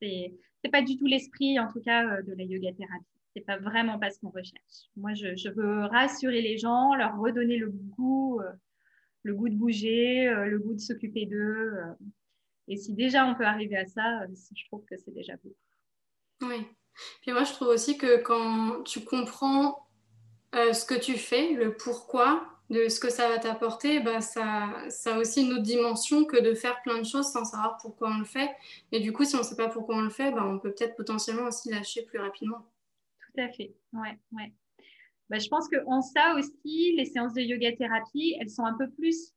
c'est 0.02 0.72
pas 0.72 0.82
du 0.82 0.98
tout 0.98 1.06
l'esprit, 1.06 1.60
en 1.60 1.68
tout 1.68 1.82
cas, 1.82 2.08
euh, 2.08 2.22
de 2.22 2.34
la 2.34 2.44
yoga 2.44 2.72
thérapie. 2.74 3.06
C'est 3.36 3.46
pas 3.46 3.58
vraiment 3.58 4.00
pas 4.00 4.12
ce 4.12 4.20
qu'on 4.20 4.30
recherche. 4.30 4.90
Moi, 4.96 5.14
je, 5.14 5.50
veux 5.50 5.86
rassurer 5.86 6.42
les 6.42 6.58
gens, 6.58 6.94
leur 6.96 7.18
redonner 7.18 7.58
le 7.58 7.70
goût, 7.70 8.40
euh, 8.42 8.52
le 9.24 9.34
goût 9.34 9.50
de 9.50 9.56
bouger, 9.56 10.28
euh, 10.28 10.46
le 10.46 10.60
goût 10.60 10.74
de 10.74 10.80
s'occuper 10.80 11.26
d'eux. 11.26 11.74
Et 12.68 12.78
si 12.78 12.94
déjà 12.94 13.26
on 13.26 13.36
peut 13.36 13.46
arriver 13.46 13.78
à 13.78 13.86
ça, 13.86 14.26
je 14.56 14.66
trouve 14.66 14.84
que 14.86 14.96
c'est 14.98 15.14
déjà 15.14 15.34
beau. 15.44 15.56
Oui. 16.42 16.66
Puis 17.22 17.32
moi, 17.32 17.44
je 17.44 17.54
trouve 17.54 17.70
aussi 17.70 17.98
que 17.98 18.22
quand 18.22 18.84
tu 18.84 19.04
comprends 19.04 19.88
ce 20.54 20.86
que 20.86 21.00
tu 21.00 21.14
fais, 21.14 21.54
le 21.54 21.76
pourquoi, 21.76 22.48
de 22.70 22.88
ce 22.88 23.00
que 23.00 23.10
ça 23.10 23.28
va 23.28 23.40
t'apporter, 23.40 24.00
bah, 24.00 24.22
ça, 24.22 24.74
ça 24.90 25.16
a 25.16 25.18
aussi 25.20 25.44
une 25.46 25.54
autre 25.54 25.64
dimension 25.64 26.26
que 26.26 26.42
de 26.42 26.54
faire 26.54 26.82
plein 26.82 27.00
de 27.00 27.06
choses 27.06 27.32
sans 27.32 27.46
savoir 27.46 27.78
pourquoi 27.78 28.10
on 28.10 28.20
le 28.20 28.26
fait. 28.26 28.50
Et 28.92 29.00
du 29.00 29.12
coup, 29.12 29.26
si 29.26 29.36
on 29.36 29.40
ne 29.40 29.44
sait 29.44 29.56
pas 29.56 29.70
pourquoi 29.70 29.96
on 29.96 30.02
le 30.02 30.10
fait, 30.10 30.32
bah, 30.32 30.46
on 30.46 30.60
peut 30.60 30.74
peut-être 30.74 30.96
potentiellement 30.96 31.48
aussi 31.48 31.70
lâcher 31.70 32.04
plus 32.04 32.20
rapidement. 32.20 32.66
Tout 33.20 33.42
à 33.42 33.50
fait, 33.50 33.74
ouais, 33.94 34.18
ouais. 34.32 34.54
Bah, 35.30 35.40
je 35.40 35.48
pense 35.48 35.68
qu'en 35.70 36.02
ça 36.02 36.36
aussi, 36.36 36.94
les 36.96 37.06
séances 37.06 37.34
de 37.34 37.42
yoga 37.42 37.76
thérapie, 37.76 38.36
elles 38.40 38.50
sont 38.50 38.66
un 38.66 38.78
peu 38.78 38.90
plus, 38.90 39.34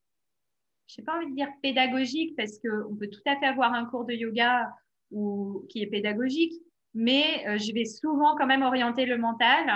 je 0.87 1.01
n'ai 1.01 1.05
pas 1.05 1.17
envie 1.17 1.31
de 1.31 1.35
dire 1.35 1.49
pédagogiques, 1.63 2.37
parce 2.37 2.59
qu'on 2.59 2.95
peut 2.97 3.09
tout 3.09 3.21
à 3.27 3.37
fait 3.37 3.47
avoir 3.47 3.75
un 3.75 3.87
cours 3.87 4.05
de 4.05 4.15
yoga 4.15 4.69
ou, 5.11 5.67
qui 5.69 5.83
est 5.83 5.87
pédagogique, 5.87 6.55
mais 6.95 7.47
euh, 7.47 7.59
je 7.59 7.73
vais 7.73 7.85
souvent 7.85 8.37
quand 8.37 8.47
même 8.47 8.63
orienter 8.63 9.05
le 9.07 9.19
mental 9.19 9.71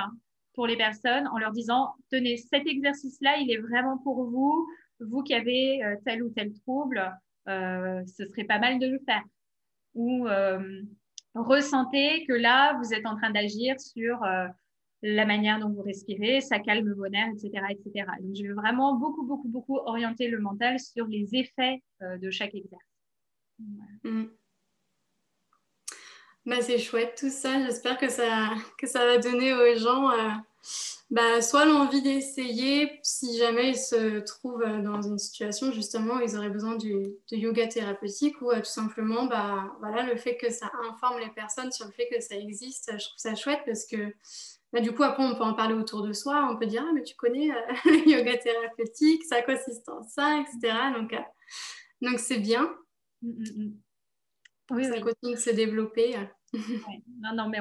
pour 0.54 0.66
les 0.66 0.76
personnes 0.76 1.26
en 1.28 1.38
leur 1.38 1.52
disant, 1.52 1.94
tenez, 2.10 2.36
cet 2.36 2.66
exercice-là, 2.66 3.36
il 3.38 3.50
est 3.50 3.58
vraiment 3.58 3.98
pour 3.98 4.24
vous, 4.24 4.66
vous 5.00 5.22
qui 5.22 5.34
avez 5.34 5.84
euh, 5.84 5.96
tel 6.04 6.22
ou 6.22 6.30
tel 6.30 6.52
trouble, 6.52 7.12
euh, 7.48 8.02
ce 8.06 8.26
serait 8.26 8.44
pas 8.44 8.58
mal 8.58 8.78
de 8.78 8.86
le 8.86 8.98
faire. 9.00 9.22
Ou 9.94 10.26
ressentez 11.34 12.24
que 12.26 12.32
là, 12.32 12.74
vous 12.74 12.94
êtes 12.94 13.06
en 13.06 13.16
train 13.16 13.30
d'agir 13.30 13.80
sur 13.80 14.20
la 15.02 15.24
manière 15.24 15.58
dont 15.58 15.70
vous 15.70 15.82
respirez, 15.82 16.40
ça 16.40 16.58
calme 16.58 16.92
vos 16.92 17.08
nerfs, 17.08 17.32
etc., 17.32 17.64
etc. 17.70 18.06
Donc, 18.20 18.34
je 18.34 18.42
vais 18.42 18.52
vraiment 18.52 18.96
beaucoup, 18.96 19.24
beaucoup, 19.24 19.48
beaucoup 19.48 19.76
orienter 19.78 20.28
le 20.28 20.40
mental 20.40 20.78
sur 20.78 21.06
les 21.06 21.34
effets 21.34 21.82
de 22.00 22.30
chaque 22.30 22.54
exercice. 22.54 22.86
Mm. 24.04 24.26
Bah, 26.46 26.62
c'est 26.62 26.78
chouette 26.78 27.16
tout 27.18 27.30
ça. 27.30 27.62
J'espère 27.64 27.98
que 27.98 28.08
ça, 28.08 28.50
que 28.78 28.86
ça 28.86 29.04
va 29.04 29.18
donner 29.18 29.52
aux 29.52 29.78
gens 29.78 30.10
euh, 30.10 30.30
bah, 31.10 31.42
soit 31.42 31.66
l'envie 31.66 32.00
d'essayer 32.00 32.98
si 33.02 33.36
jamais 33.36 33.70
ils 33.70 33.78
se 33.78 34.20
trouvent 34.20 34.62
euh, 34.62 34.80
dans 34.80 35.02
une 35.02 35.18
situation 35.18 35.70
justement 35.70 36.14
où 36.14 36.20
ils 36.20 36.36
auraient 36.36 36.50
besoin 36.50 36.76
du, 36.76 36.92
de 36.92 37.36
yoga 37.36 37.66
thérapeutique 37.68 38.40
ou 38.40 38.50
euh, 38.50 38.60
tout 38.60 38.64
simplement 38.64 39.26
bah, 39.26 39.70
voilà, 39.80 40.02
le 40.04 40.16
fait 40.16 40.38
que 40.38 40.50
ça 40.50 40.70
informe 40.88 41.20
les 41.20 41.30
personnes 41.30 41.72
sur 41.72 41.86
le 41.86 41.92
fait 41.92 42.08
que 42.10 42.20
ça 42.20 42.36
existe. 42.36 42.90
Je 42.92 43.04
trouve 43.04 43.18
ça 43.18 43.34
chouette 43.34 43.60
parce 43.66 43.84
que 43.86 44.14
bah, 44.72 44.80
du 44.80 44.92
coup, 44.92 45.02
après, 45.02 45.24
on 45.24 45.34
peut 45.34 45.42
en 45.42 45.54
parler 45.54 45.74
autour 45.74 46.02
de 46.02 46.12
soi. 46.12 46.48
On 46.50 46.56
peut 46.56 46.66
dire 46.66 46.84
Ah, 46.88 46.92
mais 46.94 47.02
tu 47.02 47.16
connais 47.16 47.48
le 47.84 48.08
yoga 48.08 48.36
thérapeutique, 48.36 49.24
ça 49.24 49.42
consiste 49.42 49.88
en 49.88 50.02
ça, 50.02 50.40
etc. 50.40 50.74
Donc, 50.94 51.14
donc 52.02 52.18
c'est 52.18 52.38
bien. 52.38 52.74
Mm, 53.22 53.30
mm, 53.30 53.64
mm. 53.64 53.72
Oui, 54.72 54.84
ça 54.84 55.00
continue 55.00 55.34
de 55.34 55.40
se 55.40 55.50
développer. 55.50 56.16
Non, 57.22 57.34
non, 57.34 57.48
mais 57.48 57.58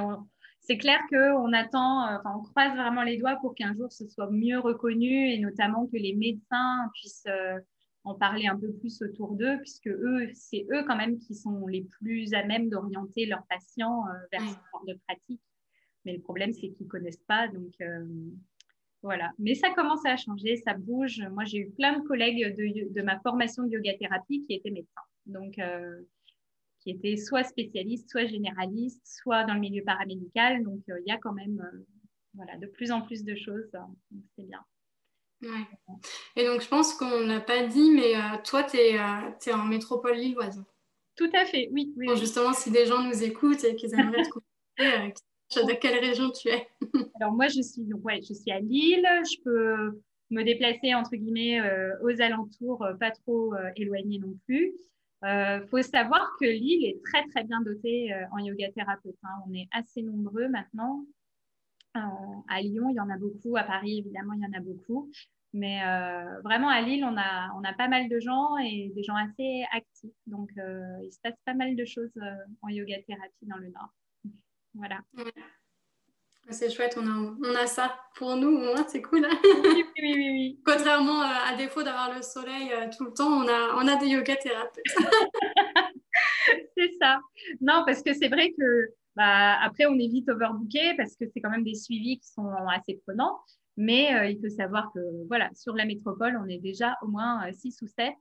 c'est 0.62 0.78
clair 0.78 1.00
qu'on 1.10 1.52
attend, 1.54 2.08
euh, 2.08 2.18
on 2.26 2.44
croise 2.44 2.76
vraiment 2.76 3.02
les 3.02 3.18
doigts 3.18 3.38
pour 3.42 3.56
qu'un 3.56 3.74
jour 3.76 3.92
ce 3.92 4.08
soit 4.08 4.30
mieux 4.30 4.60
reconnu 4.60 5.32
et 5.32 5.40
notamment 5.40 5.88
que 5.88 5.98
les 5.98 6.16
médecins 6.16 6.90
puissent 6.94 7.26
euh, 7.28 7.60
en 8.04 8.14
parler 8.14 8.48
un 8.48 8.58
peu 8.58 8.72
plus 8.74 9.02
autour 9.02 9.34
d'eux, 9.34 9.58
puisque 9.58 9.88
eux, 9.88 10.30
c'est 10.34 10.68
eux 10.72 10.84
quand 10.86 10.96
même 10.96 11.18
qui 11.18 11.34
sont 11.34 11.66
les 11.68 11.88
plus 12.00 12.34
à 12.34 12.44
même 12.46 12.70
d'orienter 12.70 13.26
leurs 13.26 13.46
patients 13.48 14.04
euh, 14.08 14.14
vers 14.32 14.42
ce 14.42 14.56
genre 14.72 14.86
de 14.88 15.00
pratique. 15.08 15.42
Mais 16.06 16.14
le 16.14 16.22
problème, 16.22 16.54
c'est 16.54 16.70
qu'ils 16.70 16.86
ne 16.86 16.90
connaissent 16.90 17.24
pas. 17.28 17.48
Donc, 17.48 17.74
voilà. 19.02 19.32
Mais 19.38 19.56
ça 19.56 19.70
commence 19.72 20.06
à 20.06 20.18
changer, 20.18 20.58
ça 20.58 20.74
bouge. 20.74 21.22
Moi, 21.32 21.46
j'ai 21.46 21.60
eu 21.60 21.70
plein 21.72 22.00
de 22.00 22.08
collègues 22.08 22.56
de, 22.56 22.94
de 22.94 23.02
ma 23.02 23.20
formation 23.20 23.64
de 23.64 23.70
yoga 23.70 23.98
thérapie 23.98 24.44
qui 24.46 24.54
étaient 24.54 24.72
médecins. 24.72 25.02
Donc, 25.26 25.60
qui 26.82 26.92
était 26.92 27.18
soit 27.18 27.44
spécialiste, 27.44 28.10
soit 28.10 28.26
généraliste, 28.26 29.06
soit 29.06 29.44
dans 29.44 29.54
le 29.54 29.60
milieu 29.60 29.84
paramédical. 29.84 30.64
Donc, 30.64 30.82
euh, 30.90 31.00
il 31.06 31.10
y 31.10 31.12
a 31.12 31.18
quand 31.18 31.34
même 31.34 31.62
euh, 31.62 31.86
voilà, 32.34 32.58
de 32.58 32.68
plus 32.68 32.92
en 32.92 33.02
plus 33.02 33.24
de 33.24 33.36
choses. 33.36 33.70
c'est 34.36 34.44
bien. 34.44 34.64
Ouais. 35.42 35.66
Et 36.36 36.46
donc, 36.46 36.62
je 36.62 36.68
pense 36.68 36.94
qu'on 36.94 37.26
n'a 37.26 37.40
pas 37.40 37.66
dit, 37.66 37.92
mais 37.92 38.16
euh, 38.16 38.38
toi, 38.44 38.64
tu 38.64 38.78
es, 38.78 38.96
es, 38.96 39.54
en 39.54 39.66
métropole 39.66 40.18
lilloise. 40.18 40.64
Tout 41.16 41.30
à 41.34 41.46
fait, 41.46 41.70
oui. 41.72 41.94
oui, 41.98 42.08
Justement, 42.18 42.54
si 42.54 42.72
des 42.72 42.86
gens 42.86 43.04
nous 43.04 43.24
écoutent 43.24 43.64
et 43.64 43.76
qu'ils 43.76 43.94
aimeraient 43.94 44.24
te 44.24 44.30
connaître, 44.78 45.22
de 45.56 45.74
quelle 45.74 46.00
région 46.00 46.32
tu 46.32 46.50
es? 46.50 46.68
Alors, 47.20 47.34
moi, 47.34 47.48
je 47.48 47.62
suis, 47.62 47.94
ouais, 47.94 48.22
je 48.22 48.34
suis 48.34 48.52
à 48.52 48.60
Lille. 48.60 49.08
Je 49.24 49.42
peux 49.44 50.02
me 50.30 50.44
déplacer, 50.44 50.94
entre 50.94 51.16
guillemets, 51.16 51.60
aux 52.04 52.22
alentours, 52.22 52.86
pas 53.00 53.12
trop 53.12 53.54
éloignés 53.76 54.20
non 54.20 54.38
plus. 54.46 54.76
Il 55.22 55.28
euh, 55.28 55.68
faut 55.68 55.82
savoir 55.82 56.32
que 56.40 56.46
Lille 56.46 56.86
est 56.86 57.02
très 57.04 57.26
très 57.28 57.44
bien 57.44 57.62
dotée 57.62 58.14
euh, 58.14 58.26
en 58.32 58.38
yoga 58.38 58.72
thérapeute. 58.72 59.18
Hein. 59.24 59.44
On 59.48 59.54
est 59.54 59.68
assez 59.72 60.02
nombreux 60.02 60.48
maintenant. 60.48 61.04
Euh, 61.98 62.00
à 62.48 62.62
Lyon, 62.62 62.90
il 62.90 62.96
y 62.96 63.00
en 63.02 63.10
a 63.10 63.18
beaucoup. 63.18 63.58
À 63.58 63.64
Paris, 63.64 64.00
évidemment, 64.00 64.34
il 64.34 64.42
y 64.42 64.46
en 64.46 64.58
a 64.58 64.62
beaucoup. 64.62 65.12
Mais 65.52 65.82
vraiment, 66.44 66.70
à 66.70 66.80
Lille, 66.80 67.04
on 67.04 67.18
a, 67.18 67.52
on 67.58 67.64
a 67.64 67.74
pas 67.74 67.88
mal 67.88 68.08
de 68.08 68.20
gens 68.20 68.56
et 68.58 68.92
des 68.96 69.02
gens 69.02 69.16
assez 69.16 69.64
actifs. 69.74 70.14
Donc, 70.28 70.52
il 70.56 71.12
se 71.12 71.20
passe 71.24 71.34
pas 71.44 71.56
mal 71.56 71.76
de 71.76 71.86
choses 71.86 72.14
en 72.62 72.70
yoga 72.70 73.02
thérapie 73.02 73.48
dans 73.48 73.58
le 73.58 73.70
Nord. 73.70 73.90
Voilà. 74.80 75.02
C'est 76.52 76.72
chouette, 76.72 76.98
on 76.98 77.06
a, 77.06 77.36
on 77.44 77.56
a 77.56 77.68
ça 77.68 78.00
pour 78.16 78.36
nous, 78.36 78.48
au 78.48 78.60
moins, 78.60 78.86
c'est 78.88 79.02
cool. 79.02 79.28
oui, 79.44 79.86
oui, 80.02 80.14
oui, 80.16 80.60
Contrairement 80.66 81.22
euh, 81.22 81.52
à 81.52 81.56
défaut 81.56 81.84
d'avoir 81.84 82.16
le 82.16 82.22
soleil 82.22 82.72
euh, 82.72 82.88
tout 82.98 83.06
le 83.06 83.14
temps, 83.14 83.28
on 83.28 83.48
a, 83.48 83.76
on 83.76 83.88
a 83.88 83.98
des 83.98 84.08
yoga 84.08 84.36
thérapeutes. 84.38 84.84
c'est 86.78 86.92
ça. 87.00 87.20
Non, 87.62 87.84
parce 87.86 88.02
que 88.02 88.14
c'est 88.14 88.30
vrai 88.30 88.52
que 88.58 88.94
bah, 89.16 89.60
après, 89.62 89.86
on 89.86 89.96
est 89.96 90.08
vite 90.08 90.30
overbooké 90.30 90.96
parce 90.96 91.16
que 91.16 91.26
c'est 91.28 91.42
quand 91.42 91.52
même 91.52 91.66
des 91.66 91.76
suivis 91.76 92.20
qui 92.20 92.30
sont 92.30 92.50
assez 92.74 93.00
prenants. 93.06 93.38
Mais 93.78 94.16
euh, 94.16 94.26
il 94.26 94.40
faut 94.40 94.50
savoir 94.50 94.92
que 94.94 95.00
voilà, 95.28 95.50
sur 95.54 95.76
la 95.76 95.86
métropole, 95.86 96.40
on 96.44 96.48
est 96.48 96.58
déjà 96.58 96.96
au 97.04 97.08
moins 97.08 97.52
6 97.52 97.82
ou 97.82 97.88
7. 97.88 98.14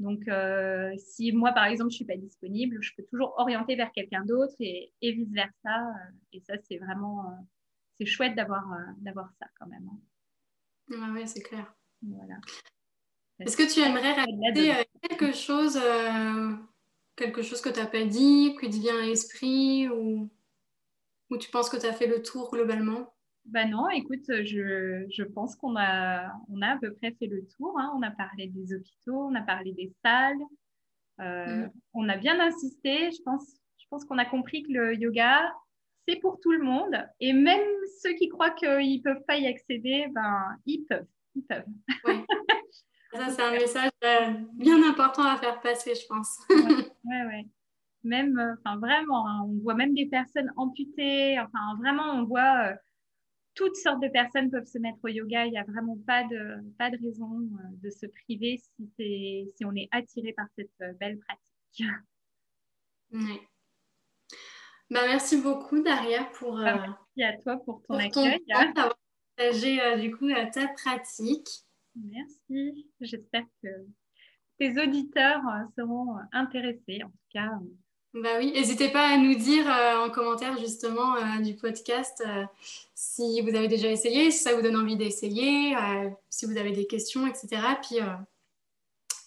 Donc, 0.00 0.26
euh, 0.28 0.94
si 0.96 1.30
moi, 1.30 1.52
par 1.52 1.66
exemple, 1.66 1.90
je 1.90 1.94
ne 1.94 1.98
suis 1.98 2.04
pas 2.06 2.16
disponible, 2.16 2.78
je 2.80 2.94
peux 2.96 3.02
toujours 3.02 3.34
orienter 3.36 3.76
vers 3.76 3.92
quelqu'un 3.92 4.24
d'autre 4.24 4.54
et, 4.58 4.92
vice-versa. 5.02 5.52
Euh, 5.68 6.12
et 6.32 6.40
ça, 6.40 6.54
c'est 6.66 6.78
vraiment 6.78 7.26
euh, 7.26 7.44
c'est 7.98 8.06
chouette 8.06 8.34
d'avoir 8.34 8.64
d'avoir 8.96 9.30
ça 9.38 9.46
quand 9.58 9.66
même. 9.66 9.86
Hein. 9.92 10.96
Ah 11.02 11.10
oui, 11.12 11.28
c'est 11.28 11.42
clair. 11.42 11.74
Voilà. 12.02 12.36
Est-ce 13.40 13.58
que 13.58 13.70
tu 13.70 13.80
aimerais 13.80 14.14
rajouter 14.14 14.86
quelque 15.02 15.32
chose, 15.34 15.78
quelque 17.14 17.42
chose 17.42 17.60
que 17.60 17.68
tu 17.68 17.78
n'as 17.78 17.86
pas 17.86 18.04
dit, 18.04 18.56
qui 18.58 18.70
te 18.70 18.76
vient 18.76 18.98
à 19.02 19.06
l'esprit 19.06 19.88
ou, 19.90 20.30
ou 21.28 21.36
tu 21.36 21.50
penses 21.50 21.68
que 21.68 21.76
tu 21.76 21.86
as 21.86 21.92
fait 21.92 22.06
le 22.06 22.22
tour 22.22 22.50
globalement? 22.50 23.12
Bah 23.46 23.64
non, 23.64 23.88
écoute, 23.88 24.24
je, 24.28 25.06
je 25.10 25.22
pense 25.22 25.56
qu'on 25.56 25.76
a, 25.76 26.32
on 26.48 26.62
a 26.62 26.68
à 26.68 26.76
peu 26.78 26.92
près 26.94 27.12
fait 27.18 27.26
le 27.26 27.46
tour. 27.56 27.76
Hein. 27.78 27.92
On 27.96 28.02
a 28.02 28.10
parlé 28.10 28.48
des 28.48 28.74
hôpitaux, 28.74 29.28
on 29.28 29.34
a 29.34 29.42
parlé 29.42 29.72
des 29.72 29.92
salles. 30.04 30.40
Euh, 31.20 31.66
mm. 31.66 31.70
On 31.94 32.08
a 32.08 32.16
bien 32.16 32.38
insisté. 32.40 33.10
Je 33.10 33.22
pense, 33.22 33.46
je 33.78 33.86
pense 33.90 34.04
qu'on 34.04 34.18
a 34.18 34.24
compris 34.24 34.62
que 34.62 34.72
le 34.72 34.94
yoga, 34.94 35.52
c'est 36.06 36.16
pour 36.16 36.38
tout 36.40 36.52
le 36.52 36.62
monde. 36.62 36.96
Et 37.18 37.32
même 37.32 37.66
ceux 38.02 38.12
qui 38.12 38.28
croient 38.28 38.50
qu'ils 38.50 38.98
ne 38.98 39.02
peuvent 39.02 39.24
pas 39.26 39.36
y 39.36 39.46
accéder, 39.46 40.06
ben, 40.12 40.56
ils 40.66 40.84
peuvent. 40.84 41.06
Ils 41.34 41.44
peuvent. 41.44 41.64
Ça, 43.12 43.28
c'est 43.28 43.42
un 43.42 43.50
message 43.50 43.90
euh, 44.04 44.34
bien 44.52 44.88
important 44.88 45.24
à 45.24 45.36
faire 45.36 45.60
passer, 45.60 45.94
je 45.96 46.06
pense. 46.06 46.38
Oui, 46.48 46.56
ouais, 47.04 47.44
Même, 48.04 48.38
euh, 48.38 48.54
enfin, 48.58 48.78
vraiment, 48.78 49.26
hein, 49.26 49.40
on 49.46 49.58
voit 49.62 49.74
même 49.74 49.94
des 49.94 50.06
personnes 50.06 50.52
amputées. 50.56 51.36
Enfin, 51.40 51.76
vraiment, 51.80 52.12
on 52.12 52.24
voit 52.24 52.72
toutes 53.60 53.76
sortes 53.76 54.00
de 54.00 54.08
personnes 54.08 54.50
peuvent 54.50 54.64
se 54.64 54.78
mettre 54.78 54.96
au 55.02 55.08
yoga. 55.08 55.44
Il 55.44 55.50
n'y 55.50 55.58
a 55.58 55.64
vraiment 55.64 55.98
pas 56.06 56.24
de, 56.24 56.56
pas 56.78 56.88
de 56.88 56.96
raison 56.96 57.42
euh, 57.42 57.76
de 57.82 57.90
se 57.90 58.06
priver 58.06 58.58
si, 58.58 59.52
si 59.54 59.64
on 59.66 59.74
est 59.74 59.86
attiré 59.92 60.32
par 60.32 60.46
cette 60.56 60.70
euh, 60.80 60.94
belle 60.94 61.18
pratique. 61.18 61.90
Bah, 64.92 65.02
merci 65.06 65.40
beaucoup, 65.40 65.80
Daria, 65.84 66.24
pour. 66.34 66.56
Bah, 66.56 66.74
euh, 66.74 66.92
merci 67.16 67.22
à 67.22 67.40
toi 67.40 67.62
pour 67.64 67.80
ton 67.82 67.94
accueil. 67.94 68.42
Ton 68.48 68.72
temps, 68.72 68.92
partagé 69.36 69.78
du 70.00 70.16
coup 70.16 70.28
ta 70.52 70.66
pratique. 70.66 71.48
Merci. 71.94 72.88
J'espère 73.00 73.44
que 73.62 73.68
tes 74.58 74.82
auditeurs 74.82 75.42
seront 75.76 76.16
intéressés. 76.32 77.04
En 77.04 77.08
tout 77.08 77.28
cas, 77.32 77.52
bah 78.12 78.38
oui, 78.38 78.50
n'hésitez 78.52 78.88
pas 78.88 79.06
à 79.06 79.16
nous 79.18 79.36
dire 79.36 79.70
euh, 79.70 80.04
en 80.04 80.10
commentaire 80.10 80.58
justement 80.58 81.14
euh, 81.14 81.40
du 81.42 81.54
podcast 81.54 82.20
euh, 82.26 82.44
si 82.94 83.40
vous 83.40 83.54
avez 83.54 83.68
déjà 83.68 83.88
essayé, 83.88 84.32
si 84.32 84.42
ça 84.42 84.54
vous 84.54 84.62
donne 84.62 84.76
envie 84.76 84.96
d'essayer, 84.96 85.76
si 86.28 86.44
vous 86.44 86.58
avez 86.58 86.72
des 86.72 86.86
questions, 86.86 87.26
etc. 87.26 87.48
Puis, 87.80 87.98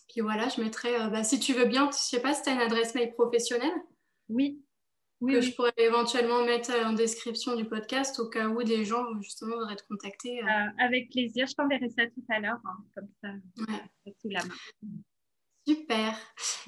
puis 0.10 0.22
voilà, 0.22 0.48
je 0.50 0.62
mettrai, 0.62 0.92
bah, 1.10 1.24
si 1.24 1.40
tu 1.40 1.54
veux 1.54 1.66
bien, 1.66 1.90
je 1.92 1.98
sais 1.98 2.22
pas 2.22 2.34
si 2.34 2.44
tu 2.44 2.50
as 2.50 2.54
une 2.54 2.62
adresse 2.62 2.94
mail 2.94 3.14
professionnelle. 3.14 3.74
Oui. 4.30 4.62
que 5.26 5.42
je 5.42 5.52
pourrais 5.54 5.74
éventuellement 5.78 6.44
mettre 6.44 6.72
en 6.86 6.94
description 6.94 7.56
du 7.56 7.66
podcast 7.66 8.20
au 8.20 8.30
cas 8.30 8.48
où 8.48 8.62
des 8.62 8.86
gens 8.86 9.06
justement 9.22 9.56
voudraient 9.56 9.76
te 9.76 9.88
contacter. 9.88 10.42
avec 10.78 11.10
plaisir, 11.10 11.48
je 11.48 11.56
t'enverrai 11.56 11.90
ça 11.90 12.06
tout 12.06 12.26
à 12.30 12.40
l'heure, 12.40 12.62
hein, 12.64 12.78
comme 12.94 13.10
ça, 13.24 13.30
sous 14.22 14.30
la 14.30 14.44
main. 14.44 14.56
Super. 15.66 16.18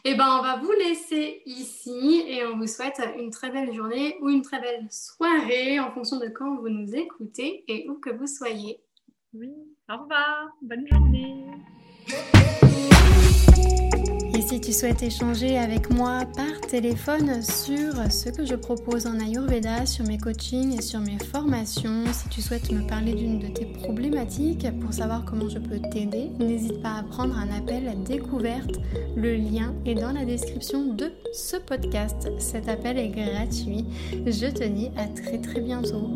Eh 0.05 0.15
ben, 0.15 0.37
on 0.39 0.41
va 0.41 0.57
vous 0.57 0.71
laisser 0.71 1.41
ici 1.45 2.23
et 2.27 2.45
on 2.45 2.57
vous 2.57 2.67
souhaite 2.67 3.01
une 3.17 3.29
très 3.29 3.51
belle 3.51 3.73
journée 3.73 4.17
ou 4.21 4.29
une 4.29 4.41
très 4.41 4.61
belle 4.61 4.87
soirée 4.89 5.79
en 5.79 5.91
fonction 5.91 6.17
de 6.17 6.27
quand 6.27 6.55
vous 6.55 6.69
nous 6.69 6.95
écoutez 6.95 7.65
et 7.67 7.89
où 7.89 7.95
que 7.95 8.09
vous 8.09 8.27
soyez. 8.27 8.79
Oui, 9.33 9.51
au 9.89 9.97
revoir. 9.97 10.47
Bonne 10.61 10.87
journée. 10.87 11.45
Si 14.47 14.61
tu 14.61 14.71
souhaites 14.73 15.01
échanger 15.01 15.57
avec 15.57 15.89
moi 15.89 16.21
par 16.37 16.61
téléphone 16.69 17.41
sur 17.41 18.11
ce 18.11 18.29
que 18.29 18.45
je 18.45 18.53
propose 18.53 19.07
en 19.07 19.19
Ayurveda, 19.19 19.87
sur 19.87 20.05
mes 20.05 20.19
coachings 20.19 20.77
et 20.77 20.83
sur 20.83 20.99
mes 20.99 21.17
formations, 21.17 22.03
si 22.13 22.29
tu 22.29 22.43
souhaites 22.43 22.71
me 22.71 22.85
parler 22.85 23.15
d'une 23.15 23.39
de 23.39 23.47
tes 23.47 23.65
problématiques 23.65 24.67
pour 24.81 24.93
savoir 24.93 25.25
comment 25.25 25.49
je 25.49 25.57
peux 25.57 25.79
t'aider, 25.91 26.29
n'hésite 26.37 26.79
pas 26.83 26.97
à 26.99 27.03
prendre 27.03 27.35
un 27.35 27.49
appel 27.57 27.87
à 27.87 27.95
découverte. 27.95 28.79
Le 29.15 29.35
lien 29.35 29.73
est 29.83 29.95
dans 29.95 30.11
la 30.11 30.25
description 30.25 30.93
de 30.93 31.11
ce 31.33 31.57
podcast. 31.57 32.29
Cet 32.37 32.69
appel 32.69 32.99
est 32.99 33.09
gratuit. 33.09 33.85
Je 34.27 34.51
te 34.51 34.63
dis 34.63 34.91
à 34.95 35.07
très 35.07 35.39
très 35.39 35.59
bientôt. 35.59 36.07